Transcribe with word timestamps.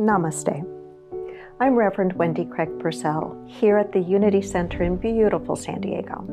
Namaste. 0.00 0.66
I'm 1.60 1.74
Reverend 1.74 2.14
Wendy 2.14 2.46
Craig 2.46 2.70
Purcell 2.78 3.36
here 3.46 3.76
at 3.76 3.92
the 3.92 4.00
Unity 4.00 4.40
Center 4.40 4.82
in 4.82 4.96
beautiful 4.96 5.54
San 5.54 5.82
Diego. 5.82 6.24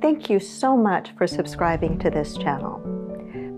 Thank 0.00 0.30
you 0.30 0.38
so 0.38 0.76
much 0.76 1.10
for 1.18 1.26
subscribing 1.26 1.98
to 1.98 2.08
this 2.08 2.36
channel. 2.36 2.78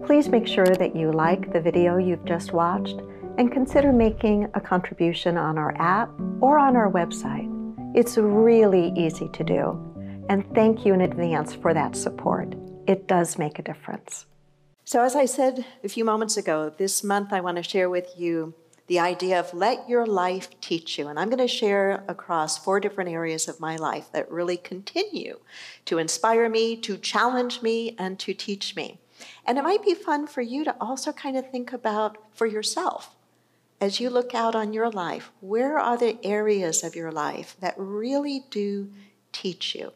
Please 0.06 0.30
make 0.30 0.46
sure 0.46 0.64
that 0.64 0.96
you 0.96 1.12
like 1.12 1.52
the 1.52 1.60
video 1.60 1.98
you've 1.98 2.24
just 2.24 2.54
watched 2.54 2.98
and 3.36 3.52
consider 3.52 3.92
making 3.92 4.48
a 4.54 4.60
contribution 4.60 5.36
on 5.36 5.58
our 5.58 5.76
app 5.78 6.08
or 6.40 6.58
on 6.58 6.74
our 6.74 6.90
website. 6.90 7.52
It's 7.94 8.16
really 8.16 8.90
easy 8.96 9.28
to 9.34 9.44
do. 9.44 10.24
And 10.30 10.50
thank 10.54 10.86
you 10.86 10.94
in 10.94 11.02
advance 11.02 11.54
for 11.54 11.74
that 11.74 11.94
support. 11.94 12.54
It 12.86 13.06
does 13.06 13.36
make 13.36 13.58
a 13.58 13.62
difference. 13.62 14.24
So, 14.84 15.02
as 15.02 15.14
I 15.14 15.26
said 15.26 15.66
a 15.84 15.90
few 15.90 16.06
moments 16.06 16.38
ago, 16.38 16.72
this 16.78 17.04
month 17.04 17.34
I 17.34 17.42
want 17.42 17.58
to 17.58 17.62
share 17.62 17.90
with 17.90 18.14
you 18.16 18.54
the 18.86 18.98
idea 19.00 19.40
of 19.40 19.52
let 19.52 19.88
your 19.88 20.06
life 20.06 20.48
teach 20.60 20.98
you. 20.98 21.08
And 21.08 21.18
I'm 21.18 21.28
going 21.28 21.38
to 21.38 21.48
share 21.48 22.04
across 22.08 22.58
four 22.58 22.78
different 22.80 23.10
areas 23.10 23.48
of 23.48 23.60
my 23.60 23.76
life 23.76 24.10
that 24.12 24.30
really 24.30 24.56
continue 24.56 25.40
to 25.86 25.98
inspire 25.98 26.48
me, 26.48 26.76
to 26.78 26.96
challenge 26.96 27.62
me, 27.62 27.96
and 27.98 28.18
to 28.20 28.32
teach 28.32 28.76
me. 28.76 29.00
And 29.44 29.58
it 29.58 29.64
might 29.64 29.82
be 29.82 29.94
fun 29.94 30.26
for 30.26 30.42
you 30.42 30.64
to 30.64 30.76
also 30.80 31.12
kind 31.12 31.36
of 31.36 31.50
think 31.50 31.72
about 31.72 32.18
for 32.32 32.46
yourself. 32.46 33.14
As 33.80 34.00
you 34.00 34.08
look 34.08 34.34
out 34.34 34.54
on 34.54 34.72
your 34.72 34.90
life, 34.90 35.30
where 35.40 35.78
are 35.78 35.98
the 35.98 36.18
areas 36.24 36.82
of 36.82 36.96
your 36.96 37.12
life 37.12 37.56
that 37.60 37.74
really 37.76 38.44
do 38.50 38.90
teach 39.32 39.74
you? 39.74 39.92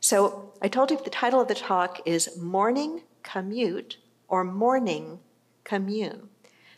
So, 0.00 0.52
I 0.60 0.68
told 0.68 0.90
you 0.90 0.98
the 1.02 1.10
title 1.10 1.40
of 1.40 1.48
the 1.48 1.54
talk 1.54 2.00
is 2.04 2.36
Morning 2.36 3.02
Commute 3.22 3.98
or 4.28 4.42
Morning 4.42 5.20
Commune. 5.64 6.28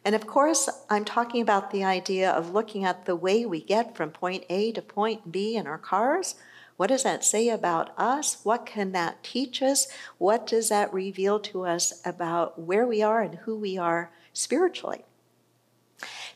And 0.05 0.15
of 0.15 0.27
course, 0.27 0.69
I'm 0.91 1.05
talking 1.05 1.41
about 1.41 1.71
the 1.71 1.83
idea 1.83 2.31
of 2.31 2.53
looking 2.53 2.85
at 2.85 3.07
the 3.07 3.17
way 3.17 3.47
we 3.47 3.61
get 3.61 3.97
from 3.97 4.11
point 4.11 4.45
A 4.51 4.71
to 4.73 4.83
point 4.83 5.33
B 5.33 5.57
in 5.57 5.67
our 5.67 5.79
cars. 5.79 6.35
What 6.77 6.89
does 6.89 7.05
that 7.05 7.25
say 7.25 7.49
about 7.49 7.99
us? 7.99 8.39
What 8.43 8.67
can 8.67 8.93
that 8.93 9.23
teach 9.23 9.63
us? 9.63 9.87
What 10.19 10.47
does 10.47 10.69
that 10.69 10.93
reveal 10.93 11.39
to 11.41 11.65
us 11.65 12.03
about 12.05 12.61
where 12.61 12.87
we 12.87 13.01
are 13.01 13.23
and 13.23 13.37
who 13.37 13.57
we 13.57 13.79
are 13.79 14.11
spiritually? 14.33 15.05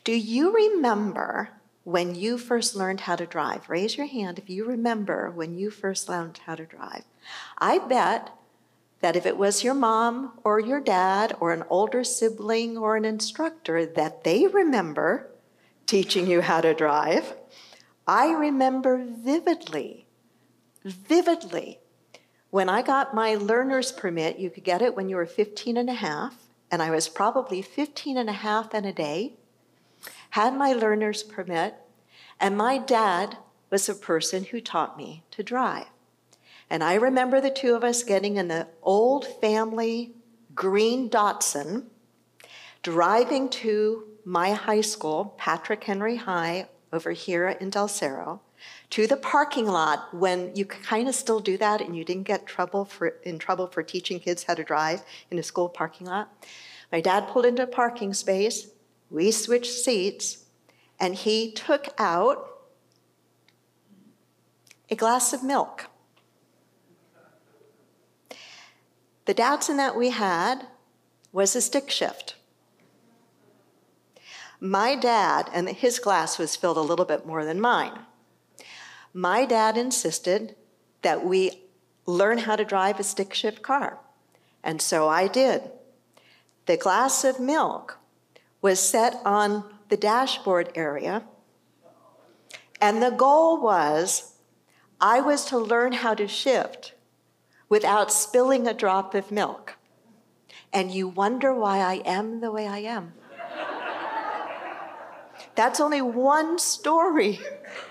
Do 0.03 0.13
you 0.13 0.53
remember 0.53 1.49
when 1.83 2.15
you 2.15 2.37
first 2.37 2.75
learned 2.75 3.01
how 3.01 3.17
to 3.17 3.25
drive? 3.25 3.69
Raise 3.69 3.97
your 3.97 4.07
hand 4.07 4.39
if 4.39 4.49
you 4.49 4.65
remember 4.65 5.29
when 5.29 5.57
you 5.57 5.69
first 5.69 6.07
learned 6.07 6.39
how 6.45 6.55
to 6.55 6.65
drive. 6.65 7.03
I 7.57 7.79
bet 7.79 8.31
that 9.01 9.15
if 9.15 9.25
it 9.25 9.37
was 9.37 9.63
your 9.63 9.73
mom 9.73 10.33
or 10.43 10.59
your 10.59 10.81
dad 10.81 11.35
or 11.39 11.53
an 11.53 11.63
older 11.69 12.03
sibling 12.03 12.77
or 12.77 12.95
an 12.95 13.05
instructor, 13.05 13.85
that 13.85 14.23
they 14.23 14.47
remember 14.47 15.29
teaching 15.85 16.27
you 16.27 16.41
how 16.41 16.61
to 16.61 16.73
drive. 16.73 17.33
I 18.07 18.31
remember 18.31 19.03
vividly, 19.03 20.05
vividly, 20.83 21.79
when 22.49 22.67
I 22.67 22.81
got 22.81 23.13
my 23.13 23.35
learner's 23.35 23.91
permit, 23.91 24.39
you 24.39 24.49
could 24.49 24.63
get 24.63 24.81
it 24.81 24.95
when 24.95 25.07
you 25.07 25.15
were 25.15 25.25
15 25.25 25.77
and 25.77 25.89
a 25.89 25.93
half, 25.93 26.35
and 26.71 26.81
I 26.81 26.89
was 26.89 27.07
probably 27.07 27.61
15 27.61 28.17
and 28.17 28.29
a 28.29 28.33
half 28.33 28.73
and 28.73 28.85
a 28.85 28.93
day, 28.93 29.33
had 30.31 30.55
my 30.55 30.73
learner's 30.73 31.21
permit, 31.21 31.75
and 32.39 32.57
my 32.57 32.77
dad 32.77 33.37
was 33.69 33.85
the 33.85 33.93
person 33.93 34.45
who 34.45 34.61
taught 34.61 34.97
me 34.97 35.23
to 35.31 35.43
drive. 35.43 35.87
And 36.69 36.83
I 36.83 36.95
remember 36.95 37.41
the 37.41 37.49
two 37.49 37.73
of 37.75 37.83
us 37.83 38.03
getting 38.03 38.37
in 38.37 38.47
the 38.47 38.67
old 38.83 39.25
family 39.41 40.13
green 40.53 41.09
Datsun, 41.09 41.85
driving 42.83 43.49
to 43.49 44.03
my 44.25 44.51
high 44.51 44.81
school, 44.81 45.33
Patrick 45.37 45.83
Henry 45.83 46.17
High, 46.17 46.67
over 46.91 47.11
here 47.11 47.49
in 47.49 47.69
Del 47.69 47.87
Cerro, 47.87 48.41
to 48.89 49.07
the 49.07 49.17
parking 49.17 49.65
lot 49.65 50.13
when 50.13 50.55
you 50.55 50.65
kind 50.65 51.07
of 51.07 51.15
still 51.15 51.39
do 51.39 51.57
that 51.57 51.81
and 51.81 51.95
you 51.95 52.03
didn't 52.03 52.23
get 52.23 52.45
trouble 52.45 52.85
for, 52.85 53.15
in 53.23 53.39
trouble 53.39 53.67
for 53.67 53.83
teaching 53.83 54.19
kids 54.19 54.43
how 54.43 54.53
to 54.53 54.63
drive 54.63 55.03
in 55.31 55.39
a 55.39 55.43
school 55.43 55.69
parking 55.69 56.07
lot. 56.07 56.45
My 56.91 57.01
dad 57.01 57.27
pulled 57.27 57.45
into 57.45 57.63
a 57.63 57.67
parking 57.67 58.13
space, 58.13 58.67
we 59.09 59.31
switched 59.31 59.71
seats, 59.71 60.45
and 60.99 61.15
he 61.15 61.51
took 61.51 61.87
out 61.97 62.49
a 64.89 64.95
glass 64.95 65.33
of 65.33 65.43
milk. 65.43 65.87
The 69.29 69.35
Datsun 69.35 69.77
that 69.77 69.95
we 69.95 70.09
had 70.09 70.65
was 71.31 71.55
a 71.55 71.61
stick 71.61 71.91
shift. 71.91 72.35
My 74.59 74.95
dad, 74.95 75.51
and 75.53 75.69
his 75.69 75.99
glass 75.99 76.39
was 76.39 76.55
filled 76.55 76.77
a 76.77 76.81
little 76.81 77.05
bit 77.05 77.27
more 77.27 77.45
than 77.45 77.61
mine. 77.61 77.91
My 79.13 79.45
dad 79.45 79.77
insisted 79.77 80.55
that 81.03 81.23
we 81.23 81.61
learn 82.07 82.39
how 82.39 82.55
to 82.55 82.65
drive 82.65 82.99
a 82.99 83.03
stick 83.03 83.35
shift 83.35 83.61
car. 83.61 83.99
And 84.63 84.81
so 84.81 85.07
I 85.07 85.27
did. 85.27 85.61
The 86.65 86.77
glass 86.77 87.23
of 87.23 87.39
milk 87.39 87.99
was 88.63 88.79
set 88.79 89.21
on 89.23 89.63
the 89.89 89.97
dashboard 89.97 90.71
area. 90.73 91.21
And 92.81 92.99
the 92.99 93.11
goal 93.11 93.61
was 93.61 94.33
I 94.99 95.21
was 95.21 95.45
to 95.45 95.59
learn 95.59 95.91
how 95.91 96.15
to 96.15 96.27
shift 96.27 96.95
without 97.69 98.11
spilling 98.11 98.67
a 98.67 98.73
drop 98.73 99.15
of 99.15 99.31
milk. 99.31 99.77
And 100.73 100.91
you 100.91 101.07
wonder 101.07 101.53
why 101.53 101.79
I 101.79 102.01
am 102.05 102.41
the 102.41 102.51
way 102.51 102.67
I 102.67 102.79
am. 102.79 103.13
That's 105.55 105.79
only 105.79 106.01
one 106.01 106.59
story. 106.59 107.39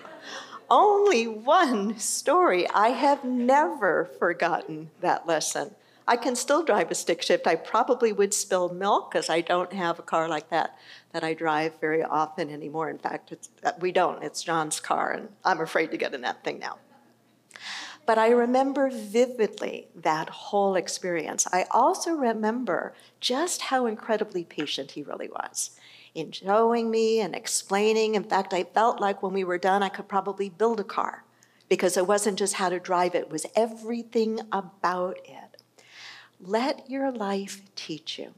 only 0.70 1.26
one 1.26 1.98
story. 1.98 2.68
I 2.70 2.88
have 2.88 3.24
never 3.24 4.10
forgotten 4.18 4.90
that 5.00 5.26
lesson. 5.26 5.74
I 6.06 6.16
can 6.16 6.36
still 6.36 6.64
drive 6.64 6.90
a 6.90 6.94
stick 6.94 7.20
shift. 7.20 7.46
I 7.46 7.54
probably 7.54 8.12
would 8.12 8.32
spill 8.32 8.72
milk 8.72 9.10
because 9.10 9.28
I 9.28 9.42
don't 9.42 9.72
have 9.74 9.98
a 9.98 10.02
car 10.02 10.26
like 10.26 10.48
that 10.48 10.74
that 11.12 11.22
I 11.22 11.34
drive 11.34 11.78
very 11.80 12.02
often 12.02 12.50
anymore. 12.50 12.88
In 12.88 12.96
fact, 12.96 13.34
we 13.80 13.92
don't. 13.92 14.22
It's 14.22 14.42
John's 14.42 14.80
car, 14.80 15.12
and 15.12 15.28
I'm 15.44 15.60
afraid 15.60 15.90
to 15.90 15.98
get 15.98 16.14
in 16.14 16.22
that 16.22 16.42
thing 16.42 16.60
now. 16.60 16.78
But 18.08 18.16
I 18.16 18.30
remember 18.30 18.88
vividly 18.88 19.88
that 19.94 20.30
whole 20.30 20.76
experience. 20.76 21.46
I 21.52 21.66
also 21.70 22.12
remember 22.12 22.94
just 23.20 23.60
how 23.60 23.84
incredibly 23.84 24.44
patient 24.44 24.92
he 24.92 25.02
really 25.02 25.28
was 25.28 25.72
in 26.14 26.32
showing 26.32 26.90
me 26.90 27.20
and 27.20 27.34
explaining. 27.34 28.14
In 28.14 28.24
fact, 28.24 28.54
I 28.54 28.64
felt 28.64 28.98
like 28.98 29.22
when 29.22 29.34
we 29.34 29.44
were 29.44 29.58
done, 29.58 29.82
I 29.82 29.90
could 29.90 30.08
probably 30.08 30.48
build 30.48 30.80
a 30.80 30.84
car 30.84 31.24
because 31.68 31.98
it 31.98 32.06
wasn't 32.06 32.38
just 32.38 32.54
how 32.54 32.70
to 32.70 32.80
drive 32.80 33.14
it, 33.14 33.24
it 33.24 33.30
was 33.30 33.44
everything 33.54 34.40
about 34.52 35.18
it. 35.26 35.62
Let 36.40 36.88
your 36.88 37.12
life 37.12 37.60
teach 37.76 38.18
you. 38.18 38.32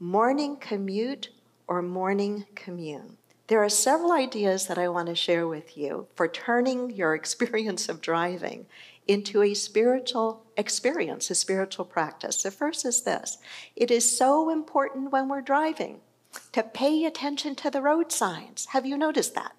Morning 0.00 0.56
commute 0.56 1.28
or 1.66 1.82
morning 1.82 2.46
commune. 2.54 3.18
There 3.48 3.62
are 3.62 3.68
several 3.68 4.12
ideas 4.12 4.66
that 4.66 4.78
I 4.78 4.88
want 4.88 5.08
to 5.08 5.14
share 5.14 5.46
with 5.46 5.76
you 5.76 6.08
for 6.14 6.26
turning 6.26 6.90
your 6.90 7.14
experience 7.20 7.88
of 7.88 8.00
driving 8.00 8.66
into 9.06 9.42
a 9.42 9.54
spiritual 9.54 10.44
experience, 10.56 11.30
a 11.30 11.34
spiritual 11.34 11.84
practice. 11.84 12.42
The 12.42 12.50
first 12.50 12.84
is 12.84 13.02
this 13.02 13.38
it 13.76 13.90
is 13.90 14.16
so 14.16 14.50
important 14.50 15.12
when 15.12 15.28
we're 15.28 15.42
driving 15.42 16.00
to 16.52 16.62
pay 16.62 17.04
attention 17.04 17.54
to 17.56 17.70
the 17.70 17.80
road 17.80 18.10
signs. 18.10 18.66
Have 18.70 18.84
you 18.84 18.96
noticed 18.96 19.34
that? 19.36 19.54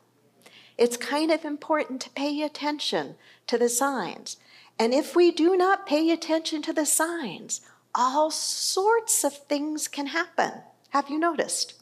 It's 0.78 0.98
kind 0.98 1.32
of 1.32 1.44
important 1.44 2.02
to 2.02 2.10
pay 2.12 2.42
attention 2.42 3.16
to 3.48 3.58
the 3.58 3.70
signs. 3.70 4.38
And 4.78 4.94
if 4.94 5.16
we 5.16 5.32
do 5.32 5.58
not 5.58 5.88
pay 5.88 6.12
attention 6.12 6.62
to 6.64 6.74
the 6.74 6.86
signs, 6.86 7.62
all 7.96 8.30
sorts 8.30 9.24
of 9.24 9.36
things 9.48 9.88
can 9.88 10.08
happen. 10.08 10.52
Have 10.90 11.10
you 11.10 11.18
noticed? 11.18 11.82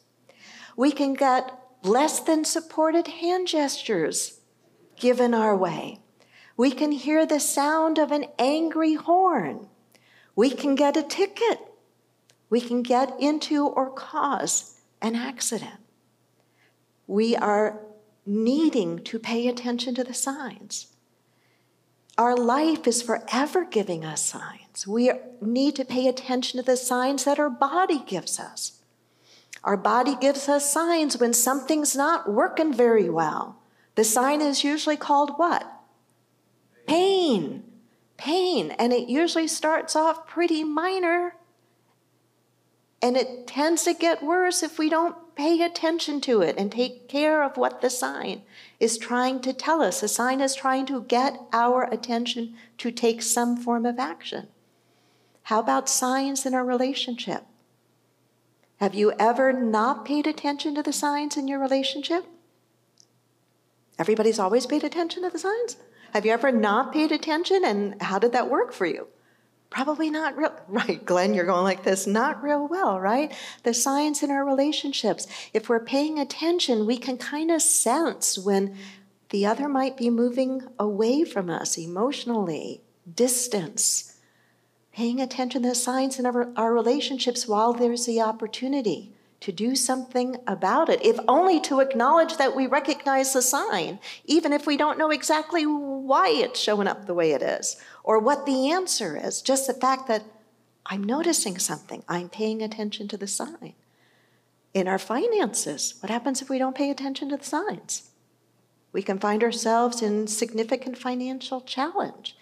We 0.76 0.92
can 0.92 1.12
get 1.12 1.65
less 1.86 2.20
than 2.20 2.44
supported 2.44 3.08
hand 3.08 3.48
gestures 3.48 4.40
given 4.96 5.34
our 5.34 5.56
way. 5.56 6.00
We 6.56 6.70
can 6.70 6.92
hear 6.92 7.26
the 7.26 7.40
sound 7.40 7.98
of 7.98 8.10
an 8.10 8.26
angry 8.38 8.94
horn. 8.94 9.68
We 10.34 10.50
can 10.50 10.74
get 10.74 10.96
a 10.96 11.02
ticket. 11.02 11.60
We 12.48 12.60
can 12.60 12.82
get 12.82 13.14
into 13.20 13.66
or 13.66 13.90
cause 13.90 14.80
an 15.02 15.14
accident. 15.14 15.80
We 17.06 17.36
are 17.36 17.80
needing 18.24 19.04
to 19.04 19.18
pay 19.18 19.48
attention 19.48 19.94
to 19.94 20.04
the 20.04 20.14
signs. 20.14 20.88
Our 22.18 22.36
life 22.36 22.86
is 22.86 23.02
forever 23.02 23.64
giving 23.64 24.04
us 24.04 24.22
signs. 24.22 24.86
We 24.86 25.12
need 25.40 25.76
to 25.76 25.84
pay 25.84 26.08
attention 26.08 26.58
to 26.58 26.66
the 26.66 26.76
signs 26.76 27.24
that 27.24 27.38
our 27.38 27.50
body 27.50 28.02
gives 28.06 28.40
us. 28.40 28.75
Our 29.66 29.76
body 29.76 30.16
gives 30.16 30.48
us 30.48 30.72
signs 30.72 31.18
when 31.18 31.34
something's 31.34 31.94
not 31.94 32.32
working 32.32 32.72
very 32.72 33.10
well. 33.10 33.58
The 33.96 34.04
sign 34.04 34.40
is 34.40 34.64
usually 34.64 34.96
called 34.96 35.32
what? 35.36 35.76
pain, 36.86 37.64
pain. 38.16 38.70
And 38.72 38.92
it 38.92 39.08
usually 39.08 39.48
starts 39.48 39.94
off 39.94 40.26
pretty 40.26 40.64
minor. 40.64 41.34
And 43.02 43.16
it 43.16 43.46
tends 43.46 43.84
to 43.84 43.94
get 43.94 44.22
worse 44.22 44.62
if 44.62 44.78
we 44.78 44.88
don't 44.88 45.16
pay 45.36 45.60
attention 45.62 46.20
to 46.22 46.40
it 46.40 46.56
and 46.56 46.72
take 46.72 47.08
care 47.08 47.42
of 47.42 47.58
what 47.58 47.82
the 47.82 47.90
sign 47.90 48.42
is 48.80 48.96
trying 48.96 49.40
to 49.40 49.52
tell 49.52 49.82
us. 49.82 50.00
The 50.00 50.08
sign 50.08 50.40
is 50.40 50.54
trying 50.54 50.86
to 50.86 51.02
get 51.02 51.38
our 51.52 51.84
attention 51.92 52.54
to 52.78 52.90
take 52.90 53.20
some 53.20 53.56
form 53.56 53.84
of 53.84 53.98
action. 53.98 54.48
How 55.42 55.60
about 55.60 55.88
signs 55.88 56.46
in 56.46 56.54
our 56.54 56.64
relationship? 56.64 57.44
Have 58.78 58.94
you 58.94 59.12
ever 59.18 59.52
not 59.52 60.04
paid 60.04 60.26
attention 60.26 60.74
to 60.74 60.82
the 60.82 60.92
signs 60.92 61.36
in 61.36 61.48
your 61.48 61.58
relationship? 61.58 62.26
Everybody's 63.98 64.38
always 64.38 64.66
paid 64.66 64.84
attention 64.84 65.22
to 65.22 65.30
the 65.30 65.38
signs? 65.38 65.76
Have 66.12 66.26
you 66.26 66.32
ever 66.32 66.52
not 66.52 66.92
paid 66.92 67.10
attention 67.10 67.64
and 67.64 68.00
how 68.02 68.18
did 68.18 68.32
that 68.32 68.50
work 68.50 68.72
for 68.72 68.84
you? 68.84 69.08
Probably 69.70 70.10
not 70.10 70.36
real, 70.36 70.52
right? 70.68 71.04
Glenn, 71.04 71.32
you're 71.32 71.46
going 71.46 71.64
like 71.64 71.84
this, 71.84 72.06
not 72.06 72.42
real 72.42 72.68
well, 72.68 73.00
right? 73.00 73.32
The 73.62 73.72
signs 73.72 74.22
in 74.22 74.30
our 74.30 74.44
relationships. 74.44 75.26
If 75.54 75.68
we're 75.68 75.80
paying 75.80 76.18
attention, 76.18 76.86
we 76.86 76.98
can 76.98 77.16
kind 77.16 77.50
of 77.50 77.62
sense 77.62 78.38
when 78.38 78.76
the 79.30 79.46
other 79.46 79.68
might 79.68 79.96
be 79.96 80.10
moving 80.10 80.62
away 80.78 81.24
from 81.24 81.48
us 81.48 81.78
emotionally, 81.78 82.82
distance 83.12 84.15
paying 84.96 85.20
attention 85.20 85.62
to 85.62 85.68
the 85.68 85.74
signs 85.74 86.18
in 86.18 86.24
our, 86.24 86.50
our 86.56 86.72
relationships 86.72 87.46
while 87.46 87.74
there's 87.74 88.06
the 88.06 88.18
opportunity 88.18 89.12
to 89.40 89.52
do 89.52 89.76
something 89.76 90.36
about 90.46 90.88
it, 90.88 91.04
if 91.04 91.18
only 91.28 91.60
to 91.60 91.80
acknowledge 91.80 92.38
that 92.38 92.56
we 92.56 92.66
recognize 92.66 93.34
the 93.34 93.42
sign, 93.42 93.98
even 94.24 94.54
if 94.54 94.66
we 94.66 94.74
don't 94.74 94.96
know 94.96 95.10
exactly 95.10 95.66
why 95.66 96.30
it's 96.30 96.58
showing 96.58 96.88
up 96.88 97.04
the 97.04 97.12
way 97.12 97.32
it 97.32 97.42
is 97.42 97.76
or 98.02 98.18
what 98.18 98.46
the 98.46 98.70
answer 98.70 99.20
is. 99.22 99.42
Just 99.42 99.66
the 99.66 99.74
fact 99.74 100.08
that 100.08 100.24
I'm 100.86 101.04
noticing 101.04 101.58
something, 101.58 102.02
I'm 102.08 102.30
paying 102.30 102.62
attention 102.62 103.06
to 103.08 103.18
the 103.18 103.26
sign. 103.26 103.74
In 104.72 104.88
our 104.88 104.98
finances, 104.98 105.96
what 106.00 106.08
happens 106.08 106.40
if 106.40 106.48
we 106.48 106.56
don't 106.56 106.76
pay 106.76 106.88
attention 106.88 107.28
to 107.28 107.36
the 107.36 107.44
signs? 107.44 108.08
We 108.92 109.02
can 109.02 109.18
find 109.18 109.42
ourselves 109.42 110.00
in 110.00 110.26
significant 110.26 110.96
financial 110.96 111.60
challenge. 111.60 112.34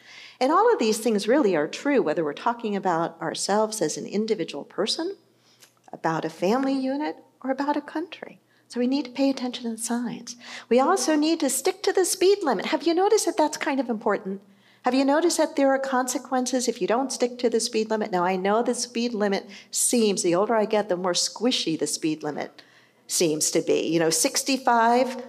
And 0.44 0.52
all 0.52 0.70
of 0.70 0.78
these 0.78 0.98
things 0.98 1.26
really 1.26 1.56
are 1.56 1.66
true, 1.66 2.02
whether 2.02 2.22
we're 2.22 2.34
talking 2.34 2.76
about 2.76 3.18
ourselves 3.18 3.80
as 3.80 3.96
an 3.96 4.04
individual 4.04 4.62
person, 4.62 5.16
about 5.90 6.26
a 6.26 6.28
family 6.28 6.74
unit, 6.74 7.16
or 7.42 7.50
about 7.50 7.78
a 7.78 7.80
country. 7.80 8.40
So 8.68 8.78
we 8.78 8.86
need 8.86 9.06
to 9.06 9.10
pay 9.10 9.30
attention 9.30 9.64
to 9.64 9.70
the 9.70 9.82
signs. 9.82 10.36
We 10.68 10.80
also 10.80 11.16
need 11.16 11.40
to 11.40 11.48
stick 11.48 11.82
to 11.84 11.94
the 11.94 12.04
speed 12.04 12.40
limit. 12.42 12.66
Have 12.66 12.82
you 12.82 12.92
noticed 12.92 13.24
that 13.24 13.38
that's 13.38 13.56
kind 13.56 13.80
of 13.80 13.88
important? 13.88 14.42
Have 14.82 14.92
you 14.92 15.06
noticed 15.06 15.38
that 15.38 15.56
there 15.56 15.70
are 15.70 15.78
consequences 15.78 16.68
if 16.68 16.78
you 16.78 16.86
don't 16.86 17.10
stick 17.10 17.38
to 17.38 17.48
the 17.48 17.58
speed 17.58 17.88
limit? 17.88 18.12
Now, 18.12 18.26
I 18.26 18.36
know 18.36 18.62
the 18.62 18.74
speed 18.74 19.14
limit 19.14 19.48
seems, 19.70 20.22
the 20.22 20.34
older 20.34 20.54
I 20.54 20.66
get, 20.66 20.90
the 20.90 20.96
more 20.98 21.14
squishy 21.14 21.78
the 21.78 21.86
speed 21.86 22.22
limit 22.22 22.60
seems 23.06 23.50
to 23.52 23.62
be. 23.62 23.88
You 23.88 23.98
know, 23.98 24.10
65 24.10 25.24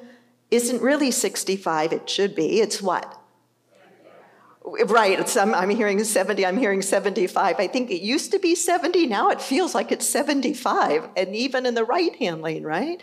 isn't 0.51 0.81
really 0.81 1.09
65, 1.09 1.93
it 1.93 2.09
should 2.09 2.35
be. 2.35 2.59
It's 2.59 2.81
what? 2.81 3.21
Right, 4.65 5.37
I'm, 5.37 5.53
I'm 5.53 5.69
hearing 5.69 6.03
70, 6.03 6.43
I'm 6.43 6.57
hearing 6.57 6.81
75. 6.81 7.59
I 7.59 7.67
think 7.67 7.91
it 7.91 8.01
used 8.01 8.31
to 8.31 8.39
be 8.39 8.55
70, 8.55 9.05
now 9.05 9.29
it 9.29 9.39
feels 9.39 9.75
like 9.75 9.91
it's 9.91 10.09
75, 10.09 11.09
and 11.15 11.35
even 11.35 11.67
in 11.67 11.75
the 11.75 11.83
right 11.83 12.15
hand 12.15 12.41
lane, 12.41 12.63
right? 12.63 13.01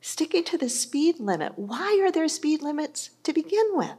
Sticking 0.00 0.44
to 0.44 0.56
the 0.56 0.68
speed 0.68 1.18
limit. 1.18 1.58
Why 1.58 2.00
are 2.04 2.12
there 2.12 2.28
speed 2.28 2.62
limits 2.62 3.10
to 3.24 3.32
begin 3.32 3.70
with? 3.72 3.96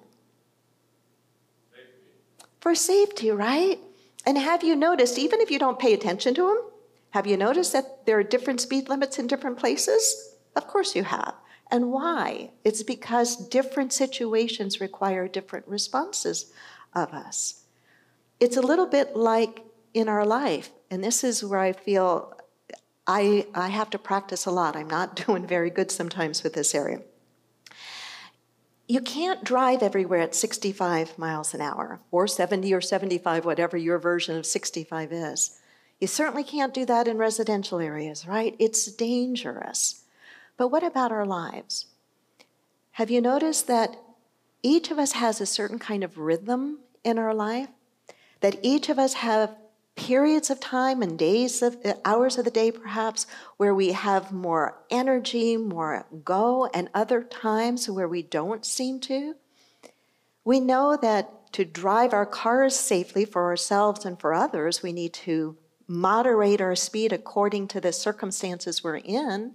For 2.61 2.75
safety, 2.75 3.29
right? 3.29 3.77
And 4.25 4.37
have 4.37 4.63
you 4.63 4.75
noticed, 4.75 5.19
even 5.19 5.41
if 5.41 5.51
you 5.51 5.59
don't 5.59 5.77
pay 5.77 5.93
attention 5.93 6.33
to 6.35 6.47
them, 6.47 6.61
have 7.09 7.27
you 7.27 7.35
noticed 7.35 7.73
that 7.73 8.05
there 8.05 8.17
are 8.17 8.23
different 8.23 8.61
speed 8.61 8.87
limits 8.87 9.19
in 9.19 9.27
different 9.27 9.57
places? 9.57 10.33
Of 10.55 10.67
course 10.67 10.95
you 10.95 11.03
have. 11.03 11.35
And 11.71 11.91
why? 11.91 12.51
It's 12.63 12.83
because 12.83 13.47
different 13.49 13.91
situations 13.91 14.79
require 14.79 15.27
different 15.27 15.67
responses 15.67 16.51
of 16.95 17.13
us. 17.13 17.63
It's 18.39 18.57
a 18.57 18.61
little 18.61 18.85
bit 18.85 19.15
like 19.15 19.63
in 19.93 20.09
our 20.09 20.25
life, 20.25 20.69
and 20.89 21.03
this 21.03 21.23
is 21.23 21.43
where 21.43 21.59
I 21.59 21.73
feel 21.73 22.33
I, 23.07 23.45
I 23.53 23.69
have 23.69 23.89
to 23.91 23.99
practice 23.99 24.45
a 24.45 24.51
lot. 24.51 24.75
I'm 24.75 24.89
not 24.89 25.15
doing 25.25 25.45
very 25.45 25.69
good 25.69 25.91
sometimes 25.91 26.43
with 26.43 26.53
this 26.53 26.73
area. 26.73 27.01
You 28.87 29.01
can't 29.01 29.43
drive 29.43 29.81
everywhere 29.81 30.19
at 30.19 30.35
65 30.35 31.17
miles 31.17 31.53
an 31.53 31.61
hour, 31.61 31.99
or 32.11 32.27
70 32.27 32.71
or 32.73 32.81
75, 32.81 33.43
whatever 33.43 33.77
your 33.77 33.97
version 33.97 34.37
of 34.37 34.45
65 34.45 35.11
is. 35.11 35.59
You 35.99 36.07
certainly 36.07 36.43
can't 36.43 36.73
do 36.73 36.85
that 36.85 37.07
in 37.07 37.17
residential 37.17 37.79
areas, 37.79 38.27
right? 38.27 38.55
It's 38.59 38.91
dangerous. 38.91 40.03
But 40.57 40.67
what 40.67 40.83
about 40.83 41.11
our 41.11 41.25
lives? 41.25 41.87
Have 42.91 43.09
you 43.09 43.21
noticed 43.21 43.67
that 43.67 43.97
each 44.63 44.91
of 44.91 44.99
us 44.99 45.13
has 45.13 45.39
a 45.39 45.45
certain 45.45 45.79
kind 45.79 46.03
of 46.03 46.17
rhythm 46.17 46.79
in 47.03 47.17
our 47.19 47.33
life, 47.33 47.69
that 48.41 48.59
each 48.61 48.89
of 48.89 48.99
us 48.99 49.13
have 49.13 49.55
periods 49.95 50.49
of 50.49 50.59
time 50.59 51.01
and 51.01 51.17
days 51.17 51.61
of 51.61 51.77
uh, 51.85 51.93
hours 52.03 52.37
of 52.37 52.45
the 52.45 52.51
day 52.51 52.69
perhaps 52.69 53.25
where 53.57 53.73
we 53.73 53.93
have 53.93 54.31
more 54.31 54.77
energy, 54.89 55.55
more 55.55 56.05
go, 56.23 56.65
and 56.73 56.89
other 56.93 57.23
times 57.23 57.89
where 57.89 58.07
we 58.07 58.21
don't 58.21 58.65
seem 58.65 58.99
to. 58.99 59.35
We 60.43 60.59
know 60.59 60.97
that 61.01 61.53
to 61.53 61.63
drive 61.63 62.13
our 62.13 62.25
cars 62.25 62.75
safely 62.75 63.23
for 63.23 63.45
ourselves 63.45 64.05
and 64.05 64.19
for 64.19 64.33
others, 64.33 64.83
we 64.83 64.91
need 64.91 65.13
to 65.13 65.55
moderate 65.87 66.59
our 66.59 66.75
speed 66.75 67.13
according 67.13 67.67
to 67.69 67.79
the 67.79 67.93
circumstances 67.93 68.83
we're 68.83 68.97
in. 68.97 69.53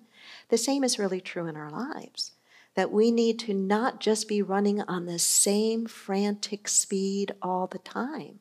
The 0.49 0.59
same 0.59 0.83
is 0.83 0.99
really 0.99 1.21
true 1.21 1.47
in 1.47 1.57
our 1.57 1.71
lives 1.71 2.33
that 2.75 2.93
we 2.93 3.11
need 3.11 3.39
to 3.41 3.55
not 3.55 4.01
just 4.01 4.29
be 4.29 4.43
running 4.43 4.81
on 4.83 5.07
the 5.07 5.19
same 5.19 5.87
frantic 5.87 6.69
speed 6.69 7.33
all 7.43 7.67
the 7.67 7.79
time, 7.79 8.41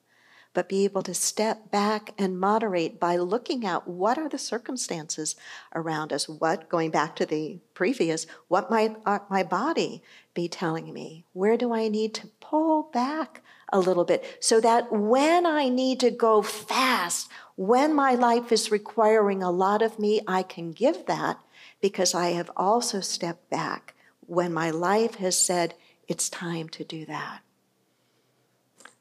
but 0.53 0.69
be 0.69 0.83
able 0.83 1.01
to 1.03 1.13
step 1.13 1.71
back 1.71 2.13
and 2.17 2.39
moderate 2.39 2.99
by 2.99 3.15
looking 3.15 3.65
at 3.65 3.87
what 3.87 4.17
are 4.17 4.29
the 4.29 4.37
circumstances 4.37 5.35
around 5.73 6.11
us. 6.11 6.27
What, 6.27 6.69
going 6.69 6.91
back 6.91 7.15
to 7.17 7.25
the 7.25 7.59
previous, 7.73 8.27
what 8.47 8.69
might 8.69 8.95
uh, 9.05 9.19
my 9.29 9.43
body 9.43 10.03
be 10.33 10.47
telling 10.47 10.93
me? 10.93 11.25
Where 11.33 11.57
do 11.57 11.73
I 11.73 11.87
need 11.87 12.13
to 12.15 12.27
pull 12.39 12.83
back 12.93 13.41
a 13.71 13.79
little 13.79 14.05
bit 14.05 14.37
so 14.39 14.59
that 14.61 14.91
when 14.91 15.45
I 15.45 15.69
need 15.69 15.99
to 16.01 16.11
go 16.11 16.41
fast, 16.41 17.29
when 17.55 17.93
my 17.93 18.15
life 18.15 18.51
is 18.51 18.71
requiring 18.71 19.43
a 19.43 19.51
lot 19.51 19.81
of 19.81 19.99
me, 19.99 20.21
I 20.27 20.43
can 20.43 20.71
give 20.71 21.05
that 21.05 21.39
because 21.81 22.15
I 22.15 22.29
have 22.29 22.49
also 22.57 22.99
stepped 22.99 23.49
back 23.49 23.95
when 24.29 24.53
my 24.53 24.69
life 24.69 25.15
has 25.15 25.37
said 25.39 25.73
it's 26.07 26.29
time 26.29 26.69
to 26.69 26.83
do 26.83 27.05
that. 27.07 27.41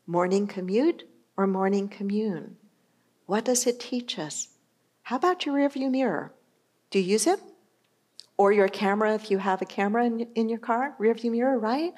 Morning 0.07 0.47
commute 0.47 1.07
or 1.37 1.47
morning 1.47 1.87
commune? 1.87 2.57
What 3.27 3.45
does 3.45 3.67
it 3.67 3.79
teach 3.79 4.19
us? 4.19 4.49
How 5.03 5.17
about 5.17 5.45
your 5.45 5.55
rearview 5.55 5.91
mirror? 5.91 6.33
Do 6.91 6.99
you 6.99 7.13
use 7.13 7.27
it? 7.27 7.41
Or 8.39 8.53
your 8.53 8.69
camera, 8.69 9.15
if 9.15 9.31
you 9.31 9.37
have 9.39 9.61
a 9.61 9.67
camera 9.67 10.07
in, 10.07 10.21
in 10.35 10.49
your 10.49 10.59
car, 10.59 10.95
rearview 10.99 11.33
mirror, 11.33 11.59
right? 11.59 11.93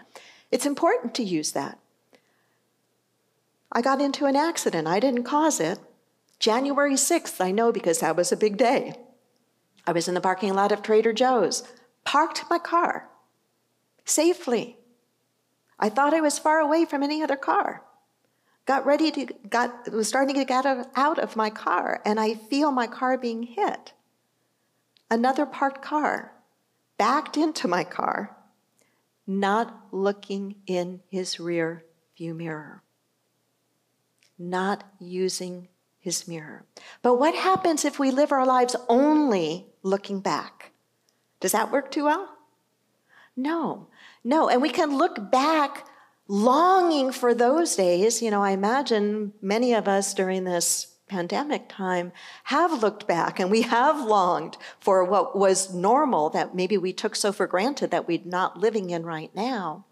It's 0.51 0.67
important 0.67 1.15
to 1.15 1.23
use 1.23 1.53
that. 1.53 1.79
I 3.71 3.81
got 3.81 4.01
into 4.01 4.27
an 4.27 4.35
accident. 4.35 4.89
I 4.89 4.99
didn't 4.99 5.23
cause 5.23 5.61
it. 5.61 5.79
January 6.41 6.95
6th, 6.95 7.41
I 7.41 7.53
know 7.53 7.71
because 7.71 8.01
that 8.01 8.17
was 8.17 8.33
a 8.33 8.37
big 8.37 8.57
day. 8.57 8.95
I 9.87 9.93
was 9.93 10.09
in 10.09 10.15
the 10.15 10.21
parking 10.21 10.55
lot 10.55 10.73
of 10.73 10.83
Trader 10.83 11.13
Joe's, 11.13 11.63
parked 12.05 12.45
my 12.51 12.59
car 12.59 13.10
safely. 14.11 14.77
I 15.79 15.89
thought 15.89 16.15
I 16.15 16.21
was 16.21 16.39
far 16.39 16.59
away 16.59 16.85
from 16.85 17.03
any 17.03 17.23
other 17.23 17.37
car. 17.37 17.83
Got 18.67 18.85
ready 18.85 19.11
to, 19.13 19.27
got, 19.49 19.91
was 19.93 20.09
starting 20.09 20.35
to 20.37 20.45
get 20.45 20.67
out 20.95 21.19
of 21.19 21.37
my 21.37 21.51
car, 21.51 22.03
and 22.05 22.21
I 22.21 22.35
feel 22.35 22.71
my 22.71 22.87
car 22.87 23.17
being 23.17 23.43
hit. 23.43 23.93
Another 25.11 25.47
parked 25.47 25.83
car 25.83 26.33
backed 26.99 27.37
into 27.37 27.67
my 27.67 27.83
car, 27.83 28.37
not 29.27 29.87
looking 29.91 30.57
in 30.67 31.01
his 31.09 31.41
rear 31.41 31.85
view 32.17 32.35
mirror, 32.35 32.83
not 34.39 34.85
using 35.01 35.69
his 35.99 36.29
mirror. 36.29 36.65
But 37.03 37.19
what 37.19 37.35
happens 37.35 37.85
if 37.85 37.99
we 37.99 38.11
live 38.11 38.33
our 38.33 38.47
lives 38.47 38.77
only 38.89 39.67
looking 39.83 40.21
back? 40.21 40.73
Does 41.41 41.53
that 41.53 41.73
work 41.73 41.91
too 41.91 42.05
well? 42.05 42.37
No. 43.37 43.89
No, 44.25 44.49
and 44.49 44.61
we 44.61 44.71
can 44.71 44.99
look 44.99 45.31
back 45.31 45.87
longing 46.29 47.11
for 47.13 47.35
those 47.35 47.75
days. 47.77 48.23
You 48.23 48.31
know, 48.31 48.43
I 48.43 48.51
imagine 48.51 49.33
many 49.41 49.75
of 49.75 49.89
us 49.89 50.15
during 50.15 50.45
this 50.45 50.87
pandemic 51.09 51.69
time 51.69 52.13
have 52.45 52.83
looked 52.83 53.07
back 53.09 53.41
and 53.41 53.51
we 53.51 53.63
have 53.63 54.01
longed 54.01 54.57
for 54.79 55.03
what 55.05 55.37
was 55.37 55.75
normal 55.75 56.31
that 56.31 56.55
maybe 56.55 56.79
we 56.79 56.93
took 56.93 57.17
so 57.17 57.33
for 57.33 57.49
granted 57.49 57.91
that 57.91 58.07
we're 58.07 58.21
not 58.25 58.59
living 58.59 58.91
in 58.91 59.05
right 59.05 59.35
now. 59.35 59.85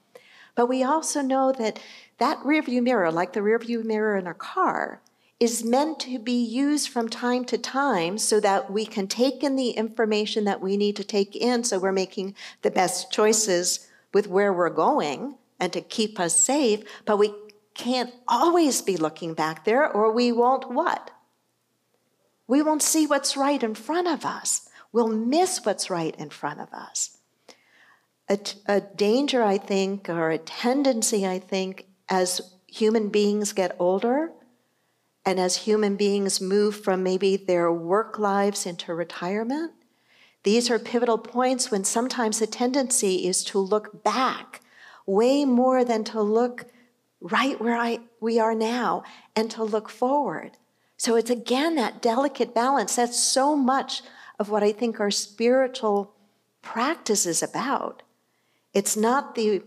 But 0.55 0.67
we 0.67 0.83
also 0.85 1.21
know 1.21 1.53
that 1.53 1.81
that 2.19 2.39
rearview 2.41 2.83
mirror, 2.83 3.11
like 3.11 3.33
the 3.33 3.41
rearview 3.41 3.85
mirror 3.85 4.17
in 4.17 4.27
a 4.29 4.35
car, 4.35 5.03
is 5.41 5.65
meant 5.65 6.01
to 6.01 6.19
be 6.19 6.45
used 6.45 6.89
from 6.89 7.09
time 7.09 7.45
to 7.45 7.59
time 7.59 8.19
so 8.19 8.41
that 8.41 8.71
we 8.71 8.85
can 8.85 9.07
take 9.07 9.43
in 9.43 9.57
the 9.57 9.71
information 9.71 10.45
that 10.45 10.61
we 10.61 10.77
need 10.77 10.97
to 10.97 11.05
take 11.05 11.37
in 11.37 11.63
so 11.63 11.79
we're 11.79 11.93
making 11.93 12.35
the 12.63 12.71
best 12.71 13.11
choices 13.13 13.88
with 14.13 14.27
where 14.27 14.53
we're 14.53 14.71
going 14.71 15.37
and 15.61 15.73
to 15.73 15.81
keep 15.81 16.19
us 16.19 16.37
safe, 16.37 16.83
but 17.05 17.19
we 17.19 17.35
can't 17.75 18.13
always 18.27 18.83
be 18.83 18.97
looking 18.97 19.35
back 19.35 19.65
there 19.65 19.91
or 19.91 20.13
we 20.13 20.33
won't 20.33 20.71
what? 20.71 21.11
We 22.47 22.63
won't 22.63 22.83
see 22.83 23.07
what's 23.07 23.37
right 23.37 23.63
in 23.63 23.75
front 23.75 24.09
of 24.09 24.25
us. 24.25 24.69
We'll 24.93 25.09
miss 25.09 25.65
what's 25.65 25.91
right 25.91 26.17
in 26.17 26.31
front 26.31 26.61
of 26.61 26.73
us. 26.73 27.19
A, 28.29 28.39
a 28.67 28.81
danger, 28.81 29.43
I 29.43 29.59
think, 29.59 30.09
or 30.09 30.31
a 30.31 30.39
tendency, 30.39 31.27
I 31.27 31.39
think, 31.39 31.87
as 32.09 32.41
human 32.67 33.09
beings 33.11 33.53
get 33.53 33.77
older 33.79 34.33
and 35.25 35.39
as 35.39 35.57
human 35.57 35.97
beings 35.97 36.41
move 36.41 36.83
from 36.83 37.03
maybe 37.03 37.37
their 37.37 37.71
work 37.71 38.19
lives 38.19 38.65
into 38.65 38.95
retirement, 38.95 39.73
these 40.43 40.71
are 40.71 40.79
pivotal 40.79 41.19
points 41.19 41.71
when 41.71 41.85
sometimes 41.85 42.39
the 42.39 42.47
tendency 42.47 43.27
is 43.27 43.43
to 43.45 43.59
look 43.59 44.03
back 44.05 44.61
way 45.07 45.45
more 45.45 45.85
than 45.85 46.05
to 46.05 46.21
look 46.21 46.67
right 47.21 47.61
where 47.61 47.77
I, 47.77 48.01
we 48.21 48.39
are 48.39 48.55
now 48.55 49.03
and 49.35 49.51
to 49.53 49.65
look 49.65 49.89
forward. 49.89 50.53
So 50.97 51.17
it's 51.17 51.31
again 51.31 51.77
that 51.77 52.03
delicate 52.03 52.55
balance. 52.55 52.97
That's 52.97 53.19
so 53.19 53.57
much 53.57 54.03
of 54.39 54.51
what 54.51 54.63
I 54.63 54.73
think 54.73 55.01
our 55.01 55.11
spiritual 55.11 56.15
practice 56.63 57.27
is 57.27 57.43
about. 57.43 58.03
It's 58.75 58.97
not 58.97 59.35
the 59.35 59.63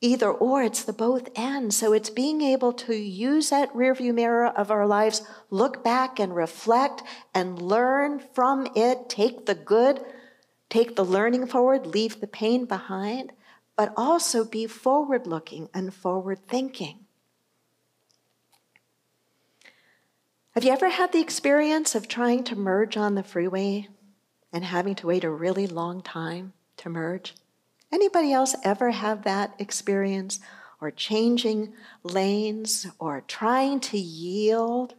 either 0.00 0.30
or, 0.30 0.62
it's 0.62 0.84
the 0.84 0.92
both 0.92 1.28
and. 1.36 1.72
So 1.74 1.92
it's 1.92 2.10
being 2.10 2.40
able 2.40 2.72
to 2.74 2.94
use 2.94 3.50
that 3.50 3.72
rearview 3.72 4.14
mirror 4.14 4.46
of 4.46 4.70
our 4.70 4.86
lives, 4.86 5.22
look 5.50 5.82
back 5.82 6.18
and 6.20 6.34
reflect 6.34 7.02
and 7.34 7.60
learn 7.60 8.20
from 8.32 8.68
it, 8.76 9.08
take 9.08 9.46
the 9.46 9.54
good, 9.54 10.00
take 10.68 10.96
the 10.96 11.04
learning 11.04 11.46
forward, 11.46 11.86
leave 11.86 12.20
the 12.20 12.26
pain 12.26 12.64
behind, 12.64 13.32
but 13.76 13.92
also 13.96 14.44
be 14.44 14.66
forward 14.66 15.26
looking 15.26 15.68
and 15.74 15.92
forward 15.92 16.46
thinking. 16.46 17.06
Have 20.52 20.64
you 20.64 20.72
ever 20.72 20.88
had 20.88 21.12
the 21.12 21.20
experience 21.20 21.94
of 21.94 22.08
trying 22.08 22.42
to 22.44 22.56
merge 22.56 22.96
on 22.96 23.14
the 23.14 23.22
freeway 23.22 23.88
and 24.52 24.64
having 24.64 24.96
to 24.96 25.06
wait 25.06 25.22
a 25.22 25.30
really 25.30 25.66
long 25.66 26.02
time 26.02 26.52
to 26.78 26.88
merge? 26.88 27.34
Anybody 27.90 28.32
else 28.32 28.54
ever 28.64 28.90
have 28.90 29.24
that 29.24 29.54
experience? 29.58 30.40
Or 30.80 30.92
changing 30.92 31.72
lanes 32.04 32.86
or 33.00 33.22
trying 33.26 33.80
to 33.80 33.98
yield? 33.98 34.94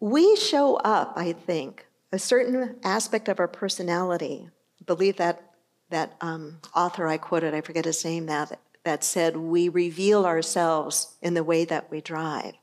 We 0.00 0.34
show 0.34 0.74
up, 0.76 1.12
I 1.14 1.32
think, 1.32 1.86
a 2.10 2.18
certain 2.18 2.76
aspect 2.82 3.28
of 3.28 3.38
our 3.38 3.46
personality. 3.46 4.48
I 4.80 4.84
believe 4.84 5.16
that 5.18 5.50
that 5.90 6.16
um, 6.20 6.58
author 6.74 7.06
I 7.06 7.18
quoted, 7.18 7.54
I 7.54 7.60
forget 7.60 7.84
his 7.84 8.04
name 8.04 8.26
that 8.26 8.58
that 8.82 9.04
said 9.04 9.36
we 9.36 9.68
reveal 9.68 10.26
ourselves 10.26 11.14
in 11.22 11.34
the 11.34 11.44
way 11.44 11.64
that 11.64 11.90
we 11.90 12.00
drive. 12.00 12.54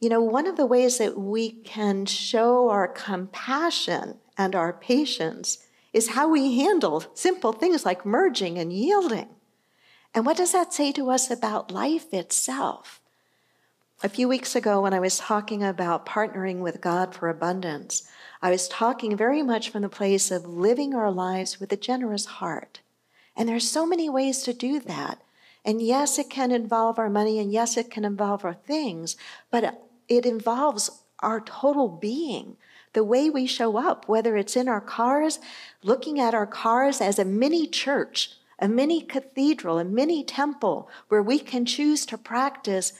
You 0.00 0.10
know, 0.10 0.20
one 0.20 0.46
of 0.46 0.56
the 0.56 0.66
ways 0.66 0.98
that 0.98 1.18
we 1.18 1.50
can 1.50 2.04
show 2.04 2.68
our 2.68 2.86
compassion 2.86 4.18
and 4.36 4.54
our 4.54 4.72
patience 4.72 5.65
is 5.96 6.08
how 6.08 6.28
we 6.28 6.58
handle 6.58 7.02
simple 7.14 7.54
things 7.54 7.86
like 7.86 8.04
merging 8.04 8.58
and 8.58 8.70
yielding. 8.70 9.30
And 10.14 10.26
what 10.26 10.36
does 10.36 10.52
that 10.52 10.74
say 10.74 10.92
to 10.92 11.10
us 11.10 11.30
about 11.30 11.70
life 11.70 12.12
itself? 12.12 13.00
A 14.02 14.10
few 14.10 14.28
weeks 14.28 14.54
ago, 14.54 14.82
when 14.82 14.92
I 14.92 15.00
was 15.00 15.16
talking 15.16 15.64
about 15.64 16.04
partnering 16.04 16.58
with 16.58 16.82
God 16.82 17.14
for 17.14 17.30
abundance, 17.30 18.06
I 18.42 18.50
was 18.50 18.68
talking 18.68 19.16
very 19.16 19.42
much 19.42 19.70
from 19.70 19.80
the 19.80 19.88
place 19.88 20.30
of 20.30 20.44
living 20.44 20.94
our 20.94 21.10
lives 21.10 21.58
with 21.58 21.72
a 21.72 21.78
generous 21.78 22.26
heart. 22.26 22.80
And 23.34 23.48
there 23.48 23.56
are 23.56 23.60
so 23.60 23.86
many 23.86 24.10
ways 24.10 24.42
to 24.42 24.52
do 24.52 24.78
that. 24.80 25.22
And 25.64 25.80
yes, 25.80 26.18
it 26.18 26.28
can 26.28 26.50
involve 26.50 26.98
our 26.98 27.08
money, 27.08 27.38
and 27.38 27.50
yes, 27.50 27.78
it 27.78 27.90
can 27.90 28.04
involve 28.04 28.44
our 28.44 28.52
things, 28.52 29.16
but 29.50 29.82
it 30.08 30.26
involves 30.26 30.90
our 31.20 31.40
total 31.40 31.88
being 31.88 32.58
the 32.96 33.04
way 33.04 33.28
we 33.28 33.46
show 33.46 33.76
up, 33.76 34.08
whether 34.08 34.36
it's 34.36 34.56
in 34.56 34.68
our 34.68 34.80
cars, 34.80 35.38
looking 35.84 36.18
at 36.18 36.34
our 36.34 36.46
cars 36.46 37.00
as 37.02 37.18
a 37.18 37.24
mini 37.26 37.66
church, 37.66 38.32
a 38.58 38.66
mini 38.66 39.02
cathedral, 39.02 39.78
a 39.78 39.84
mini 39.84 40.24
temple 40.24 40.88
where 41.08 41.22
we 41.22 41.38
can 41.38 41.66
choose 41.66 42.06
to 42.06 42.16
practice 42.16 42.94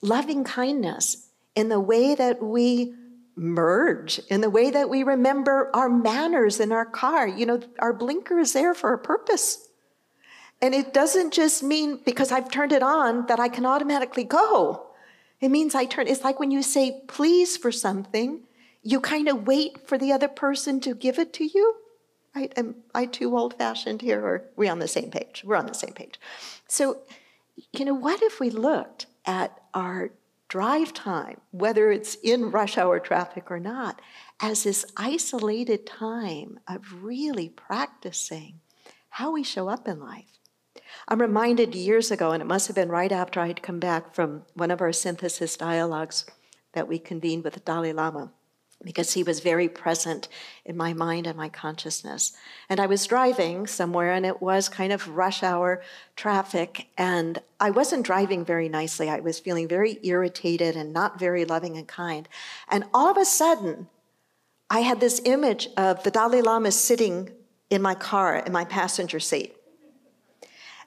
loving 0.00 0.44
kindness 0.44 1.26
in 1.56 1.68
the 1.68 1.80
way 1.80 2.14
that 2.14 2.40
we 2.40 2.94
merge, 3.34 4.20
in 4.30 4.42
the 4.42 4.48
way 4.48 4.70
that 4.70 4.88
we 4.88 5.02
remember 5.02 5.70
our 5.74 5.88
manners 5.88 6.60
in 6.60 6.70
our 6.70 6.86
car. 6.86 7.26
You 7.26 7.44
know, 7.44 7.60
our 7.80 7.92
blinker 7.92 8.38
is 8.38 8.52
there 8.52 8.74
for 8.74 8.92
a 8.92 8.98
purpose. 8.98 9.68
And 10.60 10.72
it 10.72 10.94
doesn't 10.94 11.32
just 11.32 11.64
mean 11.64 11.98
because 12.04 12.30
I've 12.30 12.48
turned 12.48 12.70
it 12.70 12.84
on 12.84 13.26
that 13.26 13.40
I 13.40 13.48
can 13.48 13.66
automatically 13.66 14.22
go. 14.22 14.86
It 15.40 15.48
means 15.48 15.74
I 15.74 15.86
turn, 15.86 16.06
it's 16.06 16.22
like 16.22 16.38
when 16.38 16.52
you 16.52 16.62
say 16.62 17.02
please 17.08 17.56
for 17.56 17.72
something, 17.72 18.42
you 18.82 19.00
kind 19.00 19.28
of 19.28 19.46
wait 19.46 19.86
for 19.86 19.96
the 19.96 20.12
other 20.12 20.28
person 20.28 20.80
to 20.80 20.94
give 20.94 21.18
it 21.18 21.32
to 21.34 21.44
you. 21.44 21.76
Right? 22.34 22.52
Am 22.56 22.76
I 22.94 23.06
too 23.06 23.36
old 23.36 23.54
fashioned 23.58 24.00
here, 24.02 24.20
or 24.20 24.34
are 24.34 24.44
we 24.56 24.68
on 24.68 24.78
the 24.78 24.88
same 24.88 25.10
page? 25.10 25.42
We're 25.44 25.56
on 25.56 25.66
the 25.66 25.74
same 25.74 25.92
page. 25.92 26.18
So, 26.66 26.98
you 27.72 27.84
know, 27.84 27.94
what 27.94 28.22
if 28.22 28.40
we 28.40 28.48
looked 28.48 29.06
at 29.26 29.60
our 29.74 30.10
drive 30.48 30.94
time, 30.94 31.40
whether 31.50 31.90
it's 31.90 32.14
in 32.16 32.50
rush 32.50 32.78
hour 32.78 32.98
traffic 32.98 33.50
or 33.50 33.60
not, 33.60 34.00
as 34.40 34.64
this 34.64 34.84
isolated 34.96 35.86
time 35.86 36.58
of 36.66 37.04
really 37.04 37.50
practicing 37.50 38.60
how 39.10 39.32
we 39.32 39.42
show 39.42 39.68
up 39.68 39.86
in 39.86 40.00
life? 40.00 40.38
I'm 41.08 41.20
reminded 41.20 41.74
years 41.74 42.10
ago, 42.10 42.30
and 42.30 42.42
it 42.42 42.46
must 42.46 42.66
have 42.66 42.76
been 42.76 42.88
right 42.88 43.12
after 43.12 43.40
I'd 43.40 43.62
come 43.62 43.78
back 43.78 44.14
from 44.14 44.44
one 44.54 44.70
of 44.70 44.80
our 44.80 44.92
synthesis 44.92 45.56
dialogues 45.56 46.24
that 46.72 46.88
we 46.88 46.98
convened 46.98 47.44
with 47.44 47.54
the 47.54 47.60
Dalai 47.60 47.92
Lama 47.92 48.32
because 48.84 49.12
he 49.12 49.22
was 49.22 49.40
very 49.40 49.68
present 49.68 50.28
in 50.64 50.76
my 50.76 50.92
mind 50.92 51.26
and 51.26 51.36
my 51.36 51.48
consciousness. 51.48 52.32
And 52.68 52.80
I 52.80 52.86
was 52.86 53.06
driving 53.06 53.66
somewhere 53.66 54.12
and 54.12 54.26
it 54.26 54.42
was 54.42 54.68
kind 54.68 54.92
of 54.92 55.08
rush 55.08 55.42
hour 55.42 55.82
traffic 56.16 56.86
and 56.98 57.40
I 57.60 57.70
wasn't 57.70 58.06
driving 58.06 58.44
very 58.44 58.68
nicely. 58.68 59.08
I 59.08 59.20
was 59.20 59.38
feeling 59.38 59.68
very 59.68 59.98
irritated 60.02 60.76
and 60.76 60.92
not 60.92 61.18
very 61.18 61.44
loving 61.44 61.76
and 61.76 61.86
kind. 61.86 62.28
And 62.68 62.84
all 62.92 63.10
of 63.10 63.16
a 63.16 63.24
sudden, 63.24 63.88
I 64.68 64.80
had 64.80 65.00
this 65.00 65.20
image 65.24 65.68
of 65.76 66.02
the 66.02 66.10
Dalai 66.10 66.40
Lama 66.40 66.72
sitting 66.72 67.30
in 67.70 67.82
my 67.82 67.94
car 67.94 68.38
in 68.38 68.52
my 68.52 68.64
passenger 68.64 69.20
seat. 69.20 69.54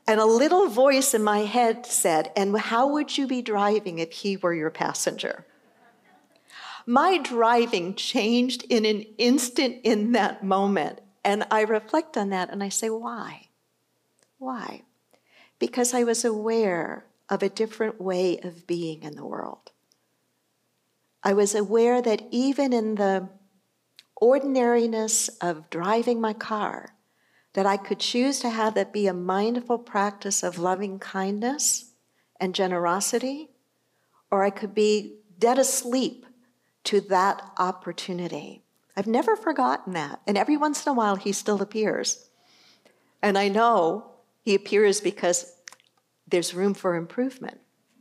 And 0.07 0.19
a 0.19 0.25
little 0.25 0.67
voice 0.67 1.13
in 1.15 1.23
my 1.23 1.39
head 1.39 1.85
said, 1.85 2.31
And 2.35 2.55
how 2.57 2.87
would 2.87 3.17
you 3.17 3.25
be 3.25 3.41
driving 3.41 3.99
if 3.99 4.11
he 4.11 4.37
were 4.37 4.53
your 4.53 4.69
passenger? 4.69 5.45
My 6.85 7.17
driving 7.17 7.95
changed 7.95 8.63
in 8.69 8.85
an 8.85 9.01
instant 9.17 9.77
in 9.83 10.11
that 10.11 10.43
moment. 10.43 11.01
And 11.23 11.45
I 11.49 11.61
reflect 11.61 12.17
on 12.17 12.29
that 12.29 12.51
and 12.51 12.63
I 12.63 12.69
say, 12.69 12.89
why? 12.89 13.47
Why? 14.37 14.83
Because 15.57 15.93
I 15.93 16.03
was 16.03 16.23
aware 16.23 17.05
of 17.29 17.41
a 17.41 17.49
different 17.49 17.99
way 17.99 18.39
of 18.39 18.67
being 18.67 19.01
in 19.01 19.15
the 19.15 19.25
world. 19.25 19.71
I 21.23 21.33
was 21.33 21.55
aware 21.55 22.03
that 22.03 22.21
even 22.29 22.71
in 22.71 22.95
the 22.95 23.29
ordinariness 24.17 25.29
of 25.41 25.71
driving 25.71 26.21
my 26.21 26.33
car, 26.33 26.93
that 27.53 27.65
I 27.65 27.77
could 27.77 27.99
choose 27.99 28.39
to 28.41 28.49
have 28.49 28.75
that 28.75 28.93
be 28.93 29.07
a 29.07 29.13
mindful 29.13 29.79
practice 29.79 30.43
of 30.43 30.59
loving 30.59 30.99
kindness 30.99 31.91
and 32.39 32.53
generosity, 32.53 33.49
or 34.29 34.43
I 34.43 34.51
could 34.51 34.75
be 34.75 35.15
dead 35.39 35.57
asleep 35.57 36.25
to 36.85 37.01
that 37.01 37.51
opportunity. 37.57 38.63
I've 38.95 39.07
never 39.07 39.35
forgotten 39.35 39.93
that. 39.93 40.21
And 40.25 40.37
every 40.37 40.57
once 40.57 40.85
in 40.85 40.91
a 40.91 40.93
while, 40.93 41.15
he 41.15 41.31
still 41.31 41.61
appears. 41.61 42.29
And 43.21 43.37
I 43.37 43.49
know 43.49 44.11
he 44.43 44.55
appears 44.55 45.01
because 45.01 45.53
there's 46.27 46.53
room 46.53 46.73
for 46.73 46.95
improvement. 46.95 47.59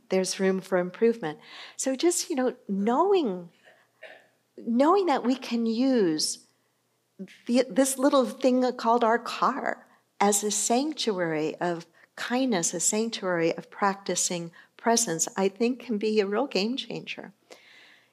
There's 0.09 0.39
room 0.39 0.61
for 0.61 0.77
improvement. 0.77 1.39
So 1.75 1.95
just, 1.95 2.29
you 2.29 2.35
know, 2.35 2.55
knowing, 2.69 3.49
knowing 4.57 5.07
that 5.07 5.23
we 5.23 5.35
can 5.35 5.65
use 5.65 6.39
the, 7.47 7.65
this 7.69 7.97
little 7.97 8.25
thing 8.25 8.63
called 8.73 9.03
our 9.03 9.19
car 9.19 9.85
as 10.19 10.43
a 10.43 10.51
sanctuary 10.51 11.55
of 11.55 11.85
kindness, 12.15 12.73
a 12.73 12.79
sanctuary 12.79 13.55
of 13.57 13.69
practicing 13.69 14.51
presence, 14.77 15.27
I 15.35 15.49
think 15.49 15.79
can 15.79 15.97
be 15.97 16.19
a 16.19 16.27
real 16.27 16.47
game 16.47 16.77
changer. 16.77 17.33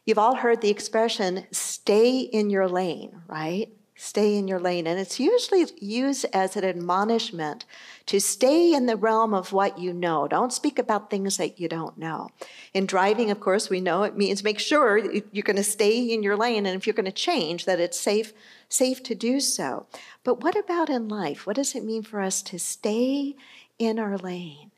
You've 0.04 0.18
all 0.18 0.36
heard 0.36 0.60
the 0.60 0.70
expression, 0.70 1.46
stay 1.52 2.20
in 2.20 2.50
your 2.50 2.66
lane, 2.66 3.22
right? 3.28 3.68
Stay 3.94 4.36
in 4.36 4.48
your 4.48 4.58
lane. 4.58 4.88
And 4.88 4.98
it's 4.98 5.20
usually 5.20 5.64
used 5.78 6.26
as 6.32 6.56
an 6.56 6.64
admonishment 6.64 7.64
to 8.06 8.18
stay 8.18 8.74
in 8.74 8.86
the 8.86 8.96
realm 8.96 9.32
of 9.32 9.52
what 9.52 9.78
you 9.78 9.92
know. 9.92 10.26
Don't 10.26 10.52
speak 10.52 10.80
about 10.80 11.08
things 11.08 11.36
that 11.36 11.60
you 11.60 11.68
don't 11.68 11.96
know. 11.96 12.30
In 12.74 12.84
driving, 12.84 13.30
of 13.30 13.38
course, 13.38 13.70
we 13.70 13.80
know 13.80 14.02
it 14.02 14.16
means 14.16 14.42
make 14.42 14.58
sure 14.58 14.98
you're 14.98 15.44
going 15.44 15.54
to 15.54 15.62
stay 15.62 16.12
in 16.12 16.24
your 16.24 16.36
lane. 16.36 16.66
And 16.66 16.74
if 16.74 16.84
you're 16.84 16.94
going 16.94 17.04
to 17.04 17.12
change, 17.12 17.64
that 17.66 17.78
it's 17.78 18.00
safe, 18.00 18.32
safe 18.68 19.04
to 19.04 19.14
do 19.14 19.38
so. 19.38 19.86
But 20.24 20.42
what 20.42 20.56
about 20.56 20.90
in 20.90 21.06
life? 21.06 21.46
What 21.46 21.54
does 21.54 21.76
it 21.76 21.84
mean 21.84 22.02
for 22.02 22.20
us 22.20 22.42
to 22.42 22.58
stay 22.58 23.36
in 23.78 24.00
our 24.00 24.18
lane? 24.18 24.72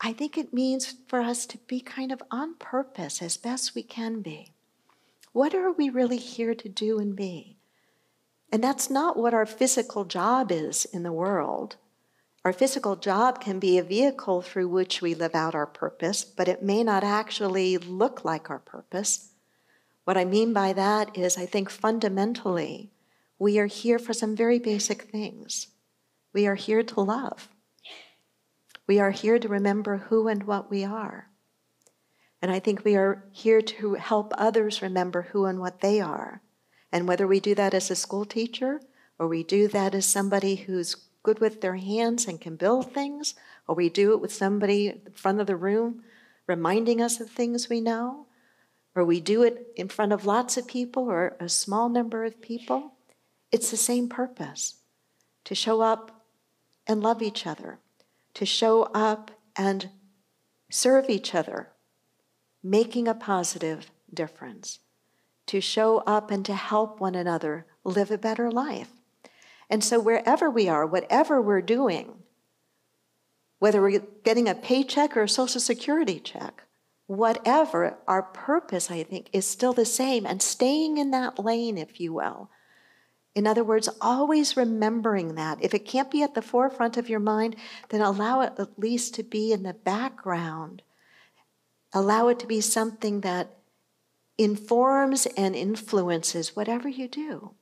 I 0.00 0.12
think 0.12 0.38
it 0.38 0.54
means 0.54 0.94
for 1.08 1.20
us 1.20 1.44
to 1.46 1.58
be 1.66 1.80
kind 1.80 2.12
of 2.12 2.22
on 2.30 2.54
purpose 2.54 3.20
as 3.20 3.36
best 3.36 3.74
we 3.74 3.82
can 3.82 4.22
be. 4.22 4.52
What 5.32 5.54
are 5.54 5.70
we 5.70 5.90
really 5.90 6.16
here 6.16 6.54
to 6.54 6.68
do 6.68 6.98
and 6.98 7.14
be? 7.14 7.56
And 8.52 8.64
that's 8.64 8.90
not 8.90 9.16
what 9.16 9.32
our 9.32 9.46
physical 9.46 10.04
job 10.04 10.50
is 10.50 10.84
in 10.86 11.04
the 11.04 11.12
world. 11.12 11.76
Our 12.44 12.52
physical 12.52 12.96
job 12.96 13.40
can 13.40 13.60
be 13.60 13.78
a 13.78 13.82
vehicle 13.82 14.42
through 14.42 14.68
which 14.68 15.00
we 15.00 15.14
live 15.14 15.34
out 15.34 15.54
our 15.54 15.66
purpose, 15.66 16.24
but 16.24 16.48
it 16.48 16.62
may 16.62 16.82
not 16.82 17.04
actually 17.04 17.78
look 17.78 18.24
like 18.24 18.50
our 18.50 18.58
purpose. 18.58 19.30
What 20.04 20.16
I 20.16 20.24
mean 20.24 20.52
by 20.52 20.72
that 20.72 21.16
is, 21.16 21.38
I 21.38 21.46
think 21.46 21.70
fundamentally, 21.70 22.90
we 23.38 23.58
are 23.58 23.66
here 23.66 23.98
for 23.98 24.12
some 24.12 24.34
very 24.34 24.58
basic 24.58 25.02
things. 25.02 25.68
We 26.32 26.46
are 26.46 26.56
here 26.56 26.82
to 26.82 27.00
love. 27.00 27.48
We 28.88 28.98
are 28.98 29.12
here 29.12 29.38
to 29.38 29.48
remember 29.48 29.98
who 29.98 30.26
and 30.26 30.42
what 30.42 30.70
we 30.70 30.84
are. 30.84 31.29
And 32.42 32.50
I 32.50 32.58
think 32.58 32.84
we 32.84 32.96
are 32.96 33.24
here 33.32 33.60
to 33.60 33.94
help 33.94 34.32
others 34.36 34.82
remember 34.82 35.22
who 35.22 35.44
and 35.44 35.60
what 35.60 35.80
they 35.80 36.00
are. 36.00 36.42
And 36.92 37.06
whether 37.06 37.26
we 37.26 37.40
do 37.40 37.54
that 37.54 37.74
as 37.74 37.90
a 37.90 37.96
school 37.96 38.24
teacher, 38.24 38.80
or 39.18 39.28
we 39.28 39.42
do 39.42 39.68
that 39.68 39.94
as 39.94 40.06
somebody 40.06 40.56
who's 40.56 40.96
good 41.22 41.38
with 41.38 41.60
their 41.60 41.76
hands 41.76 42.26
and 42.26 42.40
can 42.40 42.56
build 42.56 42.92
things, 42.92 43.34
or 43.68 43.74
we 43.74 43.88
do 43.88 44.12
it 44.12 44.20
with 44.20 44.32
somebody 44.32 44.88
in 44.88 45.12
front 45.12 45.40
of 45.40 45.46
the 45.46 45.56
room 45.56 46.02
reminding 46.46 47.00
us 47.00 47.20
of 47.20 47.30
things 47.30 47.68
we 47.68 47.80
know, 47.80 48.26
or 48.94 49.04
we 49.04 49.20
do 49.20 49.42
it 49.42 49.68
in 49.76 49.88
front 49.88 50.12
of 50.12 50.26
lots 50.26 50.56
of 50.56 50.66
people 50.66 51.08
or 51.08 51.36
a 51.38 51.48
small 51.48 51.88
number 51.88 52.24
of 52.24 52.40
people, 52.40 52.94
it's 53.52 53.70
the 53.70 53.76
same 53.76 54.08
purpose 54.08 54.76
to 55.44 55.54
show 55.54 55.80
up 55.80 56.24
and 56.86 57.02
love 57.02 57.22
each 57.22 57.46
other, 57.46 57.78
to 58.34 58.44
show 58.44 58.82
up 58.94 59.30
and 59.54 59.90
serve 60.70 61.08
each 61.08 61.34
other, 61.34 61.68
making 62.62 63.08
a 63.08 63.14
positive 63.14 63.90
difference 64.12 64.80
to 65.46 65.60
show 65.60 65.98
up 66.06 66.30
and 66.30 66.44
to 66.46 66.54
help 66.54 67.00
one 67.00 67.14
another 67.14 67.66
live 67.84 68.10
a 68.10 68.18
better 68.18 68.50
life. 68.50 68.90
And 69.68 69.82
so, 69.82 70.00
wherever 70.00 70.50
we 70.50 70.68
are, 70.68 70.84
whatever 70.84 71.40
we're 71.40 71.62
doing, 71.62 72.22
whether 73.58 73.80
we're 73.80 74.00
getting 74.24 74.48
a 74.48 74.54
paycheck 74.54 75.16
or 75.16 75.22
a 75.22 75.28
Social 75.28 75.60
Security 75.60 76.18
check, 76.18 76.64
whatever, 77.06 77.98
our 78.06 78.22
purpose, 78.22 78.90
I 78.90 79.02
think, 79.02 79.28
is 79.32 79.46
still 79.46 79.72
the 79.72 79.84
same 79.84 80.26
and 80.26 80.42
staying 80.42 80.98
in 80.98 81.10
that 81.10 81.38
lane, 81.38 81.78
if 81.78 82.00
you 82.00 82.12
will. 82.12 82.50
In 83.34 83.46
other 83.46 83.62
words, 83.62 83.88
always 84.00 84.56
remembering 84.56 85.34
that. 85.36 85.58
If 85.60 85.72
it 85.72 85.80
can't 85.80 86.10
be 86.10 86.22
at 86.22 86.34
the 86.34 86.42
forefront 86.42 86.96
of 86.96 87.08
your 87.08 87.20
mind, 87.20 87.54
then 87.90 88.00
allow 88.00 88.40
it 88.40 88.54
at 88.58 88.78
least 88.78 89.14
to 89.14 89.22
be 89.22 89.52
in 89.52 89.62
the 89.62 89.74
background. 89.74 90.82
Allow 91.92 92.28
it 92.28 92.38
to 92.40 92.46
be 92.46 92.60
something 92.60 93.20
that 93.22 93.56
informs 94.38 95.26
and 95.36 95.54
influences 95.54 96.56
whatever 96.56 96.88
you 96.88 97.08
do. 97.08 97.52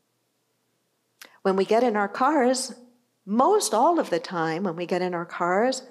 When 1.43 1.57
we 1.57 1.65
get 1.65 1.83
in 1.83 1.97
our 1.97 2.09
cars, 2.09 2.75
most 3.25 3.75
all 3.75 3.99
of 3.99 4.11
the 4.11 4.21
time 4.21 4.65
when 4.65 4.77
we 4.77 4.87
get 4.87 5.03
in 5.03 5.15
our 5.15 5.27
cars, 5.27 5.83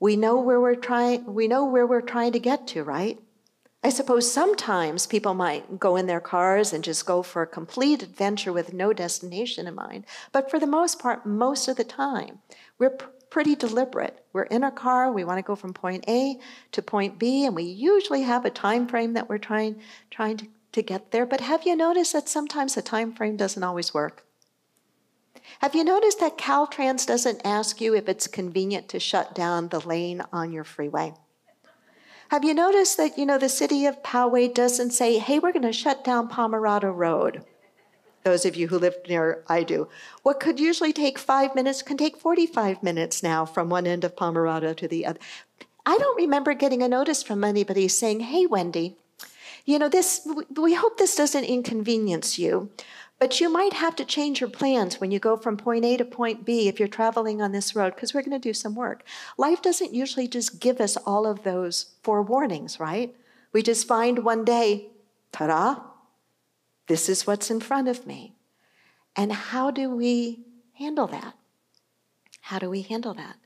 we 0.00 0.16
know 0.16 0.40
where 0.40 0.60
we're 0.60 0.74
trying 0.74 1.34
we 1.34 1.48
know 1.48 1.64
where 1.64 1.86
we're 1.86 2.00
trying 2.00 2.32
to 2.32 2.38
get 2.38 2.66
to, 2.68 2.82
right? 2.82 3.18
I 3.82 3.90
suppose 3.90 4.30
sometimes 4.30 5.06
people 5.06 5.34
might 5.34 5.78
go 5.78 5.96
in 5.96 6.06
their 6.06 6.20
cars 6.20 6.72
and 6.72 6.82
just 6.82 7.06
go 7.06 7.22
for 7.22 7.42
a 7.42 7.46
complete 7.46 8.02
adventure 8.02 8.52
with 8.52 8.72
no 8.72 8.92
destination 8.92 9.68
in 9.68 9.74
mind. 9.74 10.04
But 10.32 10.50
for 10.50 10.58
the 10.58 10.66
most 10.66 10.98
part, 10.98 11.24
most 11.24 11.68
of 11.68 11.76
the 11.76 11.84
time, 11.84 12.40
we're 12.78 12.98
pretty 13.30 13.54
deliberate. 13.54 14.24
We're 14.32 14.44
in 14.44 14.64
a 14.64 14.70
car, 14.70 15.12
we 15.12 15.24
want 15.24 15.38
to 15.38 15.42
go 15.42 15.56
from 15.56 15.72
point 15.72 16.04
A 16.08 16.38
to 16.72 16.82
point 16.82 17.18
B, 17.18 17.44
and 17.44 17.54
we 17.54 17.64
usually 17.64 18.22
have 18.22 18.44
a 18.44 18.50
time 18.50 18.86
frame 18.86 19.14
that 19.14 19.28
we're 19.28 19.38
trying 19.38 19.80
trying 20.10 20.36
to, 20.38 20.46
to 20.72 20.82
get 20.82 21.10
there. 21.10 21.26
But 21.26 21.40
have 21.40 21.66
you 21.66 21.76
noticed 21.76 22.12
that 22.12 22.28
sometimes 22.28 22.74
the 22.74 22.82
time 22.82 23.12
frame 23.12 23.36
doesn't 23.36 23.62
always 23.62 23.92
work? 23.92 24.24
Have 25.60 25.74
you 25.74 25.84
noticed 25.84 26.20
that 26.20 26.38
Caltrans 26.38 27.06
doesn't 27.06 27.40
ask 27.44 27.80
you 27.80 27.94
if 27.94 28.08
it's 28.08 28.26
convenient 28.26 28.88
to 28.90 29.00
shut 29.00 29.34
down 29.34 29.68
the 29.68 29.80
lane 29.80 30.22
on 30.32 30.52
your 30.52 30.64
freeway? 30.64 31.14
Have 32.30 32.44
you 32.44 32.52
noticed 32.52 32.98
that, 32.98 33.16
you 33.16 33.24
know, 33.24 33.38
the 33.38 33.48
city 33.48 33.86
of 33.86 34.02
Poway 34.02 34.52
doesn't 34.52 34.90
say, 34.90 35.18
hey, 35.18 35.38
we're 35.38 35.52
going 35.52 35.62
to 35.62 35.72
shut 35.72 36.04
down 36.04 36.28
Pomerado 36.28 36.90
Road? 36.90 37.44
Those 38.24 38.44
of 38.44 38.56
you 38.56 38.68
who 38.68 38.78
live 38.78 38.96
near 39.08 39.44
I 39.48 39.62
do. 39.62 39.88
What 40.22 40.40
could 40.40 40.60
usually 40.60 40.92
take 40.92 41.18
five 41.18 41.54
minutes 41.54 41.82
can 41.82 41.96
take 41.96 42.16
45 42.16 42.82
minutes 42.82 43.22
now 43.22 43.44
from 43.44 43.68
one 43.68 43.86
end 43.86 44.04
of 44.04 44.16
Pomerado 44.16 44.74
to 44.74 44.88
the 44.88 45.06
other. 45.06 45.20
I 45.86 45.96
don't 45.96 46.16
remember 46.16 46.52
getting 46.54 46.82
a 46.82 46.88
notice 46.88 47.22
from 47.22 47.44
anybody 47.44 47.88
saying, 47.88 48.20
hey, 48.20 48.46
Wendy, 48.46 48.96
you 49.64 49.78
know, 49.78 49.88
this, 49.88 50.26
we 50.56 50.74
hope 50.74 50.98
this 50.98 51.16
doesn't 51.16 51.44
inconvenience 51.44 52.38
you, 52.38 52.70
but 53.18 53.40
you 53.40 53.50
might 53.50 53.72
have 53.72 53.96
to 53.96 54.04
change 54.04 54.40
your 54.40 54.50
plans 54.50 55.00
when 55.00 55.10
you 55.10 55.18
go 55.18 55.36
from 55.36 55.56
point 55.56 55.84
A 55.84 55.96
to 55.96 56.04
point 56.04 56.44
B 56.44 56.68
if 56.68 56.78
you're 56.78 56.88
traveling 56.88 57.42
on 57.42 57.52
this 57.52 57.74
road, 57.74 57.94
because 57.94 58.14
we're 58.14 58.22
going 58.22 58.30
to 58.30 58.38
do 58.38 58.54
some 58.54 58.74
work. 58.74 59.02
Life 59.36 59.62
doesn't 59.62 59.94
usually 59.94 60.28
just 60.28 60.60
give 60.60 60.80
us 60.80 60.96
all 60.96 61.26
of 61.26 61.42
those 61.42 61.94
forewarnings, 62.04 62.78
right? 62.78 63.14
We 63.52 63.62
just 63.62 63.88
find 63.88 64.20
one 64.20 64.44
day, 64.44 64.88
ta 65.32 65.46
da, 65.46 65.80
this 66.88 67.08
is 67.08 67.26
what's 67.26 67.50
in 67.50 67.60
front 67.60 67.88
of 67.88 68.06
me. 68.06 68.34
And 69.14 69.32
how 69.32 69.70
do 69.70 69.90
we 69.90 70.40
handle 70.74 71.06
that? 71.08 71.34
How 72.40 72.58
do 72.58 72.70
we 72.70 72.82
handle 72.82 73.14
that? 73.14 73.36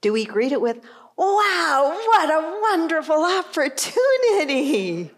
Do 0.00 0.12
we 0.12 0.24
greet 0.24 0.52
it 0.52 0.60
with, 0.60 0.80
wow, 1.16 1.98
what 2.06 2.30
a 2.30 2.60
wonderful 2.60 3.24
opportunity? 3.24 5.10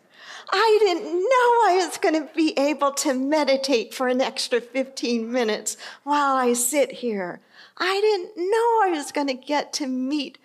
I 0.53 0.79
didn't 0.81 1.13
know 1.13 1.21
I 1.21 1.83
was 1.85 1.99
going 1.99 2.15
to 2.15 2.33
be 2.35 2.57
able 2.57 2.93
to 2.93 3.15
meditate 3.15 3.93
for 3.93 4.07
an 4.07 4.21
extra 4.21 4.61
15 4.61 5.31
minutes 5.31 5.77
while 6.05 6.37
I 6.37 6.53
sit 6.53 6.93
here. 6.93 7.41
I 7.77 8.01
didn't 8.01 8.37
know 8.37 8.81
I 8.85 8.91
was 8.95 9.11
going 9.11 9.27
to 9.27 9.35
get 9.35 9.73
to 9.75 9.87
meet 9.87 10.39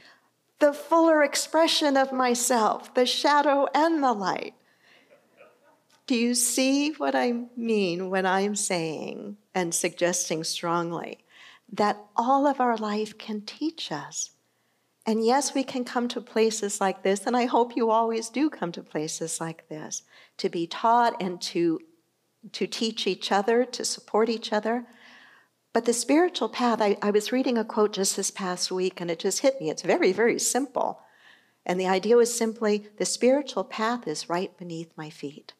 the 0.59 0.73
fuller 0.73 1.23
expression 1.23 1.97
of 1.97 2.11
myself, 2.11 2.93
the 2.93 3.05
shadow 3.05 3.67
and 3.75 4.03
the 4.03 4.13
light. 4.13 4.53
Do 6.11 6.17
you 6.17 6.35
see 6.35 6.91
what 6.91 7.15
I 7.15 7.45
mean 7.55 8.09
when 8.09 8.25
I'm 8.25 8.53
saying 8.53 9.37
and 9.55 9.73
suggesting 9.73 10.43
strongly 10.43 11.19
that 11.71 12.03
all 12.17 12.47
of 12.47 12.59
our 12.59 12.75
life 12.75 13.17
can 13.17 13.43
teach 13.43 13.93
us? 13.93 14.31
And 15.05 15.25
yes, 15.25 15.53
we 15.53 15.63
can 15.63 15.85
come 15.85 16.09
to 16.09 16.19
places 16.19 16.81
like 16.81 17.01
this, 17.01 17.25
and 17.25 17.37
I 17.37 17.45
hope 17.45 17.77
you 17.77 17.89
always 17.91 18.27
do 18.27 18.49
come 18.49 18.73
to 18.73 18.83
places 18.83 19.39
like 19.39 19.69
this 19.69 20.03
to 20.39 20.49
be 20.49 20.67
taught 20.67 21.15
and 21.21 21.41
to, 21.43 21.79
to 22.51 22.67
teach 22.67 23.07
each 23.07 23.31
other, 23.31 23.63
to 23.63 23.85
support 23.85 24.27
each 24.27 24.51
other. 24.51 24.85
But 25.71 25.85
the 25.85 25.93
spiritual 25.93 26.49
path, 26.49 26.81
I, 26.81 26.97
I 27.01 27.11
was 27.11 27.31
reading 27.31 27.57
a 27.57 27.63
quote 27.63 27.93
just 27.93 28.17
this 28.17 28.31
past 28.31 28.69
week, 28.69 28.99
and 28.99 29.09
it 29.09 29.19
just 29.19 29.39
hit 29.39 29.61
me. 29.61 29.69
It's 29.69 29.81
very, 29.81 30.11
very 30.11 30.39
simple. 30.39 30.99
And 31.65 31.79
the 31.79 31.87
idea 31.87 32.17
was 32.17 32.37
simply 32.37 32.89
the 32.97 33.05
spiritual 33.05 33.63
path 33.63 34.09
is 34.09 34.27
right 34.27 34.57
beneath 34.57 34.91
my 34.97 35.09
feet. 35.09 35.53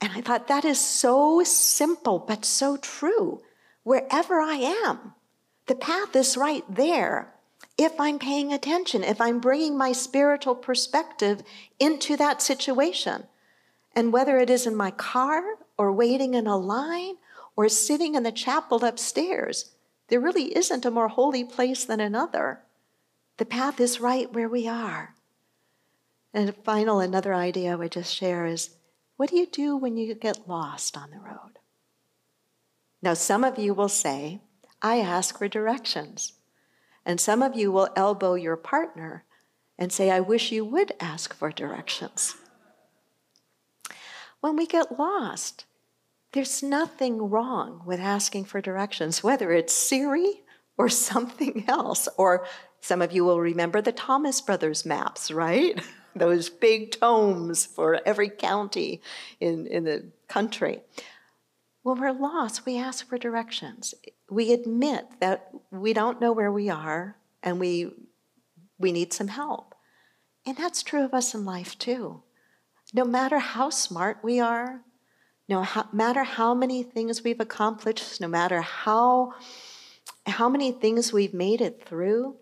And 0.00 0.12
I 0.12 0.20
thought, 0.20 0.48
that 0.48 0.64
is 0.64 0.80
so 0.80 1.42
simple, 1.44 2.18
but 2.18 2.44
so 2.44 2.76
true. 2.76 3.42
Wherever 3.82 4.40
I 4.40 4.54
am, 4.54 5.14
the 5.66 5.74
path 5.74 6.16
is 6.16 6.36
right 6.36 6.64
there. 6.68 7.34
If 7.76 7.98
I'm 8.00 8.18
paying 8.18 8.52
attention, 8.52 9.04
if 9.04 9.20
I'm 9.20 9.40
bringing 9.40 9.76
my 9.76 9.92
spiritual 9.92 10.54
perspective 10.54 11.42
into 11.78 12.16
that 12.16 12.42
situation. 12.42 13.24
And 13.94 14.12
whether 14.12 14.38
it 14.38 14.50
is 14.50 14.66
in 14.66 14.76
my 14.76 14.90
car 14.90 15.42
or 15.76 15.92
waiting 15.92 16.34
in 16.34 16.46
a 16.46 16.56
line 16.56 17.16
or 17.56 17.68
sitting 17.68 18.14
in 18.14 18.22
the 18.22 18.32
chapel 18.32 18.84
upstairs, 18.84 19.72
there 20.08 20.20
really 20.20 20.56
isn't 20.56 20.84
a 20.84 20.90
more 20.90 21.08
holy 21.08 21.44
place 21.44 21.84
than 21.84 22.00
another. 22.00 22.60
The 23.36 23.44
path 23.44 23.80
is 23.80 24.00
right 24.00 24.32
where 24.32 24.48
we 24.48 24.68
are. 24.68 25.14
And 26.32 26.54
final, 26.64 27.00
another 27.00 27.34
idea 27.34 27.72
I 27.72 27.76
would 27.76 27.92
just 27.92 28.14
share 28.14 28.46
is 28.46 28.70
what 29.20 29.28
do 29.28 29.36
you 29.36 29.44
do 29.44 29.76
when 29.76 29.98
you 29.98 30.14
get 30.14 30.48
lost 30.48 30.96
on 30.96 31.10
the 31.10 31.18
road? 31.18 31.58
Now, 33.02 33.12
some 33.12 33.44
of 33.44 33.58
you 33.58 33.74
will 33.74 33.90
say, 33.90 34.40
I 34.80 35.00
ask 35.00 35.36
for 35.36 35.46
directions. 35.46 36.32
And 37.04 37.20
some 37.20 37.42
of 37.42 37.54
you 37.54 37.70
will 37.70 37.90
elbow 37.94 38.32
your 38.32 38.56
partner 38.56 39.26
and 39.78 39.92
say, 39.92 40.10
I 40.10 40.20
wish 40.20 40.52
you 40.52 40.64
would 40.64 40.94
ask 41.00 41.34
for 41.34 41.52
directions. 41.52 42.34
When 44.40 44.56
we 44.56 44.66
get 44.66 44.98
lost, 44.98 45.66
There's 46.32 46.62
nothing 46.62 47.28
wrong 47.28 47.82
with 47.84 48.00
asking 48.00 48.46
for 48.46 48.62
directions, 48.62 49.22
whether 49.22 49.52
it's 49.52 49.74
Siri 49.74 50.44
or 50.78 50.88
something 51.10 51.66
else. 51.68 52.08
Or 52.16 52.46
some 52.80 53.02
of 53.02 53.12
you 53.12 53.26
will 53.26 53.40
remember 53.40 53.82
the 53.82 53.92
Thomas 53.92 54.40
Brothers 54.40 54.86
maps, 54.86 55.30
right? 55.30 55.78
Those 56.14 56.50
big 56.50 56.92
tomes 56.92 57.66
for 57.66 58.00
every 58.04 58.28
county 58.28 59.00
in, 59.38 59.66
in 59.66 59.84
the 59.84 60.10
country. 60.28 60.80
When 61.82 62.00
we're 62.00 62.12
lost, 62.12 62.66
we 62.66 62.78
ask 62.78 63.08
for 63.08 63.16
directions. 63.16 63.94
We 64.28 64.52
admit 64.52 65.06
that 65.20 65.50
we 65.70 65.92
don't 65.92 66.20
know 66.20 66.32
where 66.32 66.52
we 66.52 66.68
are 66.68 67.16
and 67.42 67.58
we, 67.58 67.92
we 68.78 68.92
need 68.92 69.12
some 69.12 69.28
help. 69.28 69.74
And 70.46 70.56
that's 70.56 70.82
true 70.82 71.04
of 71.04 71.14
us 71.14 71.34
in 71.34 71.44
life 71.44 71.78
too. 71.78 72.22
No 72.92 73.04
matter 73.04 73.38
how 73.38 73.70
smart 73.70 74.18
we 74.22 74.40
are, 74.40 74.82
no 75.48 75.66
matter 75.92 76.22
how 76.22 76.54
many 76.54 76.82
things 76.82 77.24
we've 77.24 77.40
accomplished, 77.40 78.20
no 78.20 78.28
matter 78.28 78.60
how, 78.60 79.34
how 80.26 80.48
many 80.48 80.72
things 80.72 81.12
we've 81.12 81.34
made 81.34 81.60
it 81.60 81.84
through, 81.84 82.36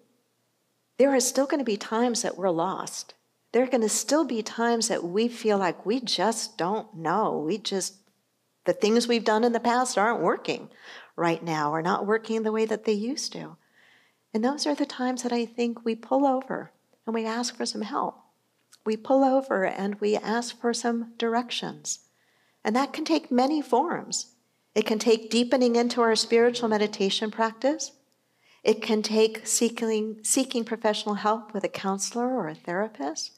there 0.99 1.15
are 1.15 1.21
still 1.21 1.47
going 1.47 1.61
to 1.61 1.65
be 1.65 1.77
times 1.77 2.23
that 2.23 2.37
we're 2.37 2.51
lost. 2.51 3.15
There 3.59 3.67
are 3.67 3.71
going 3.71 3.81
to 3.81 3.89
still 3.89 4.25
be 4.25 4.41
times 4.41 4.87
that 4.87 5.03
we 5.03 5.27
feel 5.27 5.59
like 5.59 5.85
we 5.85 5.99
just 5.99 6.57
don't 6.57 6.95
know. 6.95 7.43
We 7.45 7.59
just 7.59 7.95
the 8.67 8.73
things 8.73 9.09
we've 9.09 9.25
done 9.25 9.43
in 9.43 9.51
the 9.51 9.59
past 9.59 9.99
aren't 9.99 10.23
working 10.23 10.71
right 11.17 11.43
now, 11.43 11.75
or 11.75 11.83
not 11.83 12.07
working 12.07 12.45
the 12.45 12.53
way 12.53 12.67
that 12.67 12.85
they 12.85 12.93
used 12.93 13.33
to. 13.33 13.57
And 14.33 14.45
those 14.45 14.65
are 14.65 14.77
the 14.77 14.87
times 14.87 15.25
that 15.25 15.33
I 15.33 15.45
think 15.45 15.85
we 15.85 15.97
pull 15.97 16.25
over 16.25 16.71
and 17.05 17.13
we 17.13 17.27
ask 17.27 17.57
for 17.57 17.67
some 17.67 17.83
help. 17.83 18.21
We 18.87 18.97
pull 18.97 19.25
over 19.25 19.67
and 19.67 20.01
we 20.01 20.15
ask 20.15 20.61
for 20.61 20.73
some 20.73 21.15
directions. 21.19 21.99
And 22.65 22.77
that 22.77 22.93
can 22.93 23.05
take 23.05 23.33
many 23.33 23.61
forms. 23.61 24.35
It 24.77 24.87
can 24.87 25.01
take 25.01 25.31
deepening 25.31 25.75
into 25.75 26.01
our 26.01 26.15
spiritual 26.15 26.69
meditation 26.69 27.33
practice. 27.33 27.91
It 28.63 28.81
can 28.83 29.03
take 29.03 29.49
seeking, 29.49 30.21
seeking 30.23 30.63
professional 30.63 31.17
help 31.17 31.53
with 31.53 31.65
a 31.65 31.69
counselor 31.69 32.29
or 32.29 32.47
a 32.47 32.55
therapist. 32.55 33.38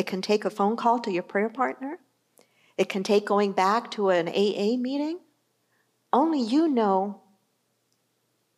It 0.00 0.06
can 0.06 0.22
take 0.22 0.46
a 0.46 0.50
phone 0.50 0.76
call 0.76 0.98
to 1.00 1.12
your 1.12 1.22
prayer 1.22 1.50
partner. 1.50 1.98
It 2.78 2.88
can 2.88 3.02
take 3.02 3.26
going 3.26 3.52
back 3.52 3.90
to 3.90 4.08
an 4.08 4.28
AA 4.28 4.78
meeting. 4.78 5.18
Only 6.10 6.40
you 6.40 6.68
know 6.68 7.20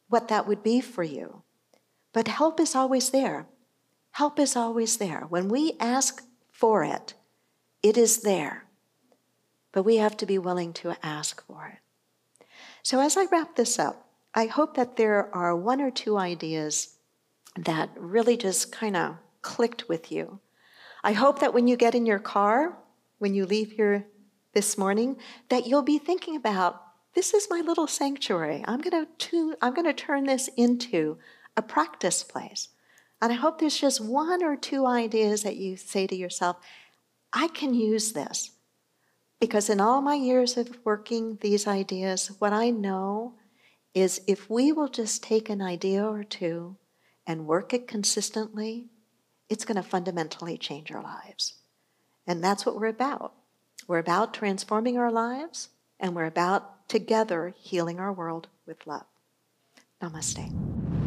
what 0.08 0.28
that 0.28 0.46
would 0.46 0.62
be 0.62 0.80
for 0.80 1.02
you. 1.02 1.42
But 2.12 2.28
help 2.28 2.60
is 2.60 2.76
always 2.76 3.10
there. 3.10 3.48
Help 4.12 4.38
is 4.38 4.54
always 4.54 4.98
there. 4.98 5.26
When 5.30 5.48
we 5.48 5.72
ask 5.80 6.22
for 6.52 6.84
it, 6.84 7.14
it 7.82 7.96
is 7.98 8.18
there. 8.18 8.66
But 9.72 9.82
we 9.82 9.96
have 9.96 10.16
to 10.18 10.26
be 10.26 10.38
willing 10.38 10.72
to 10.74 10.94
ask 11.02 11.44
for 11.44 11.72
it. 11.74 12.46
So, 12.84 13.00
as 13.00 13.16
I 13.16 13.24
wrap 13.24 13.56
this 13.56 13.80
up, 13.80 14.06
I 14.32 14.46
hope 14.46 14.76
that 14.76 14.96
there 14.96 15.28
are 15.34 15.56
one 15.56 15.80
or 15.80 15.90
two 15.90 16.16
ideas 16.16 16.98
that 17.56 17.90
really 17.96 18.36
just 18.36 18.70
kind 18.70 18.96
of 18.96 19.16
clicked 19.40 19.88
with 19.88 20.12
you. 20.12 20.38
I 21.04 21.12
hope 21.12 21.40
that 21.40 21.54
when 21.54 21.66
you 21.66 21.76
get 21.76 21.94
in 21.94 22.06
your 22.06 22.18
car, 22.18 22.78
when 23.18 23.34
you 23.34 23.46
leave 23.46 23.72
here 23.72 24.06
this 24.54 24.76
morning 24.76 25.16
that 25.48 25.66
you'll 25.66 25.82
be 25.82 25.98
thinking 25.98 26.36
about 26.36 26.82
this 27.14 27.34
is 27.34 27.48
my 27.50 27.60
little 27.60 27.86
sanctuary. 27.86 28.64
I'm 28.66 28.80
going 28.80 29.06
to 29.06 29.56
I'm 29.60 29.74
going 29.74 29.86
to 29.86 29.92
turn 29.92 30.24
this 30.24 30.48
into 30.56 31.18
a 31.56 31.62
practice 31.62 32.22
place. 32.22 32.68
And 33.20 33.32
I 33.32 33.36
hope 33.36 33.58
there's 33.58 33.78
just 33.78 34.00
one 34.00 34.42
or 34.42 34.56
two 34.56 34.86
ideas 34.86 35.42
that 35.42 35.56
you 35.56 35.76
say 35.76 36.06
to 36.06 36.16
yourself, 36.16 36.56
I 37.32 37.48
can 37.48 37.74
use 37.74 38.12
this. 38.12 38.50
Because 39.40 39.68
in 39.68 39.80
all 39.80 40.00
my 40.00 40.14
years 40.14 40.56
of 40.56 40.78
working 40.84 41.38
these 41.40 41.66
ideas, 41.66 42.32
what 42.38 42.52
I 42.52 42.70
know 42.70 43.34
is 43.94 44.22
if 44.26 44.48
we 44.48 44.72
will 44.72 44.88
just 44.88 45.22
take 45.22 45.50
an 45.50 45.60
idea 45.60 46.04
or 46.04 46.24
two 46.24 46.76
and 47.26 47.46
work 47.46 47.74
it 47.74 47.86
consistently, 47.86 48.86
it's 49.52 49.66
going 49.66 49.76
to 49.76 49.82
fundamentally 49.82 50.56
change 50.56 50.90
our 50.90 51.02
lives. 51.02 51.56
And 52.26 52.42
that's 52.42 52.64
what 52.64 52.80
we're 52.80 52.86
about. 52.86 53.34
We're 53.86 53.98
about 53.98 54.32
transforming 54.32 54.96
our 54.96 55.12
lives, 55.12 55.68
and 56.00 56.16
we're 56.16 56.24
about 56.24 56.88
together 56.88 57.52
healing 57.58 58.00
our 58.00 58.14
world 58.14 58.48
with 58.66 58.86
love. 58.86 59.04
Namaste. 60.00 61.01